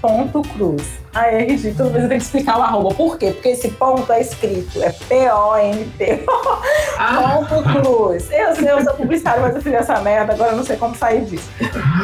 ponto 0.00 0.42
cruz. 0.42 0.82
Aí 1.14 1.34
é 1.36 1.46
ridículo, 1.46 1.76
toda 1.76 1.90
vez 1.90 2.02
eu 2.02 2.08
tenho 2.10 2.20
que 2.20 2.26
explicar 2.26 2.58
o 2.58 2.62
arroba. 2.62 2.94
Por 2.94 3.16
quê? 3.16 3.30
Porque 3.30 3.48
esse 3.48 3.70
ponto 3.70 4.12
é 4.12 4.20
escrito, 4.20 4.82
é 4.82 4.90
P-O-N-T 4.90 6.24
ah. 6.98 7.40
ponto 7.48 7.62
cruz. 7.62 8.30
Eu 8.30 8.54
sei, 8.54 8.70
eu 8.70 8.84
sou 8.84 8.94
publicitário, 8.94 9.40
mas 9.40 9.54
eu 9.54 9.62
fiz 9.62 9.72
essa 9.72 10.00
merda, 10.00 10.34
agora 10.34 10.50
eu 10.50 10.56
não 10.56 10.64
sei 10.64 10.76
como 10.76 10.94
sair 10.94 11.24
disso. 11.24 11.48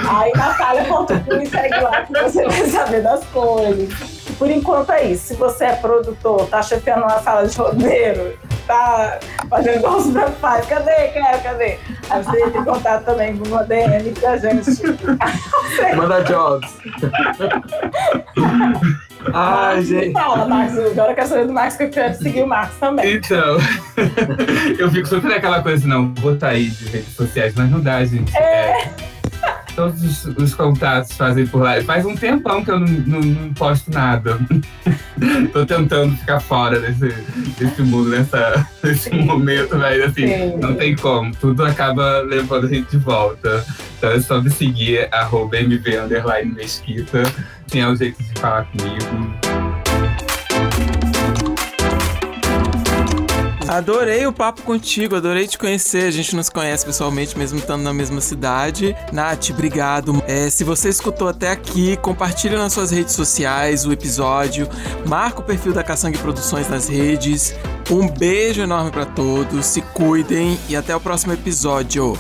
Aí 0.09 0.32
natália.cruz, 0.34 1.51
segue 1.51 1.80
lá 1.80 2.03
que 2.07 2.12
você 2.12 2.45
vai 2.45 2.66
saber 2.68 3.03
das 3.03 3.24
coisas. 3.26 4.21
Por 4.39 4.51
enquanto 4.51 4.93
é 4.93 5.05
isso. 5.05 5.28
Se 5.28 5.35
você 5.35 5.64
é 5.64 5.76
produtor, 5.76 6.47
tá 6.47 6.62
chefiando 6.62 7.03
uma 7.03 7.20
sala 7.20 7.47
de 7.47 7.57
roteiro, 7.57 8.37
tá 8.66 9.18
fazendo 9.49 9.83
brancos 10.12 10.39
faz. 10.41 10.66
Cadê? 10.66 11.09
Quero, 11.09 11.43
cadê? 11.43 11.78
Aí 12.11 12.22
você 12.22 12.43
entra 12.43 12.61
em 12.61 12.64
contato 12.64 13.05
também 13.05 13.37
com 13.37 13.49
uma 13.49 13.64
DM 13.64 14.12
pra 14.12 14.37
gente. 14.37 14.70
Manda 15.97 16.22
jobs. 16.22 16.78
Ai, 19.33 19.83
gente. 19.83 20.12
Fala, 20.12 20.47
Marcos. 20.47 20.78
Agora 20.78 21.12
eu 21.12 21.14
quero 21.14 21.28
saber 21.28 21.47
do 21.47 21.53
Marcos 21.53 21.76
que 21.76 21.85
eu 21.85 21.91
quero 21.91 22.14
seguir 22.16 22.43
o 22.43 22.47
Marcos 22.47 22.76
também. 22.78 23.14
Então, 23.14 23.57
eu 24.78 24.91
fico 24.91 25.07
sempre 25.07 25.28
naquela 25.28 25.62
coisa, 25.62 25.87
não, 25.87 26.12
vou 26.14 26.39
sair 26.39 26.70
de 26.70 26.89
redes 26.89 27.14
sociais, 27.14 27.55
mas 27.57 27.70
não 27.70 27.80
dá, 27.80 28.05
gente. 28.05 28.37
É. 28.37 28.41
é 28.41 29.11
todos 29.74 30.02
os, 30.02 30.36
os, 30.36 30.54
contatos 30.54 31.12
fazem 31.12 31.46
por 31.46 31.62
lá. 31.62 31.82
Faz 31.82 32.04
um 32.04 32.14
tempão 32.14 32.64
que 32.64 32.70
eu 32.70 32.80
não, 32.80 32.86
não, 32.86 33.20
não 33.20 33.54
posto 33.54 33.90
nada. 33.90 34.38
Tô 35.52 35.64
tentando 35.66 36.16
ficar 36.16 36.40
fora 36.40 36.80
desse, 36.80 37.14
desse 37.58 37.82
mundo, 37.82 38.10
nessa, 38.10 38.66
nesse 38.82 39.10
momento, 39.14 39.76
mas 39.76 40.02
assim, 40.02 40.26
Sim. 40.26 40.56
não 40.58 40.74
tem 40.74 40.96
como. 40.96 41.34
Tudo 41.36 41.64
acaba 41.64 42.20
levando 42.20 42.66
a 42.66 42.68
gente 42.68 42.90
de 42.90 42.98
volta. 42.98 43.64
Então 43.98 44.10
é 44.10 44.20
só 44.20 44.40
me 44.40 44.50
seguir, 44.50 45.08
arroba 45.12 45.56
mv 45.58 45.82
mesquita. 46.54 47.22
Tem 47.68 47.82
é 47.82 47.88
o 47.88 47.96
jeito 47.96 48.22
de 48.22 48.40
falar 48.40 48.64
comigo. 48.66 49.41
Adorei 53.72 54.26
o 54.26 54.32
papo 54.34 54.60
contigo, 54.60 55.16
adorei 55.16 55.48
te 55.48 55.56
conhecer. 55.56 56.04
A 56.04 56.10
gente 56.10 56.36
não 56.36 56.42
se 56.42 56.50
conhece 56.50 56.84
pessoalmente, 56.84 57.38
mesmo 57.38 57.58
estando 57.58 57.80
na 57.80 57.94
mesma 57.94 58.20
cidade. 58.20 58.94
Nath, 59.10 59.48
obrigado. 59.48 60.22
É, 60.26 60.50
se 60.50 60.62
você 60.62 60.90
escutou 60.90 61.26
até 61.26 61.50
aqui, 61.50 61.96
compartilha 61.96 62.58
nas 62.58 62.74
suas 62.74 62.90
redes 62.90 63.14
sociais 63.14 63.86
o 63.86 63.92
episódio, 63.92 64.68
marca 65.06 65.40
o 65.40 65.42
perfil 65.42 65.72
da 65.72 65.82
Caçangue 65.82 66.18
Produções 66.18 66.68
nas 66.68 66.86
redes. 66.86 67.54
Um 67.90 68.06
beijo 68.10 68.60
enorme 68.60 68.90
para 68.90 69.06
todos, 69.06 69.64
se 69.64 69.80
cuidem 69.80 70.60
e 70.68 70.76
até 70.76 70.94
o 70.94 71.00
próximo 71.00 71.32
episódio. 71.32 72.18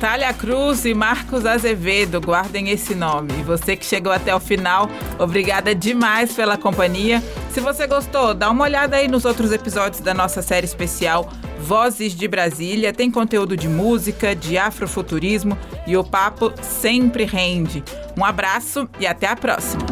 Natália 0.00 0.32
Cruz 0.32 0.86
e 0.86 0.94
Marcos 0.94 1.44
Azevedo, 1.44 2.22
guardem 2.22 2.70
esse 2.70 2.94
nome. 2.94 3.34
E 3.38 3.42
você 3.42 3.76
que 3.76 3.84
chegou 3.84 4.10
até 4.10 4.34
o 4.34 4.40
final, 4.40 4.88
obrigada 5.18 5.74
demais 5.74 6.32
pela 6.32 6.56
companhia. 6.56 7.22
Se 7.50 7.60
você 7.60 7.86
gostou, 7.86 8.32
dá 8.32 8.50
uma 8.50 8.64
olhada 8.64 8.96
aí 8.96 9.06
nos 9.06 9.26
outros 9.26 9.52
episódios 9.52 10.00
da 10.00 10.14
nossa 10.14 10.40
série 10.40 10.64
especial 10.64 11.28
Vozes 11.60 12.14
de 12.14 12.26
Brasília. 12.26 12.94
Tem 12.94 13.10
conteúdo 13.10 13.58
de 13.58 13.68
música, 13.68 14.34
de 14.34 14.56
afrofuturismo 14.56 15.56
e 15.86 15.98
o 15.98 16.02
papo 16.02 16.50
sempre 16.62 17.26
rende. 17.26 17.84
Um 18.16 18.24
abraço 18.24 18.88
e 18.98 19.06
até 19.06 19.26
a 19.26 19.36
próxima. 19.36 19.82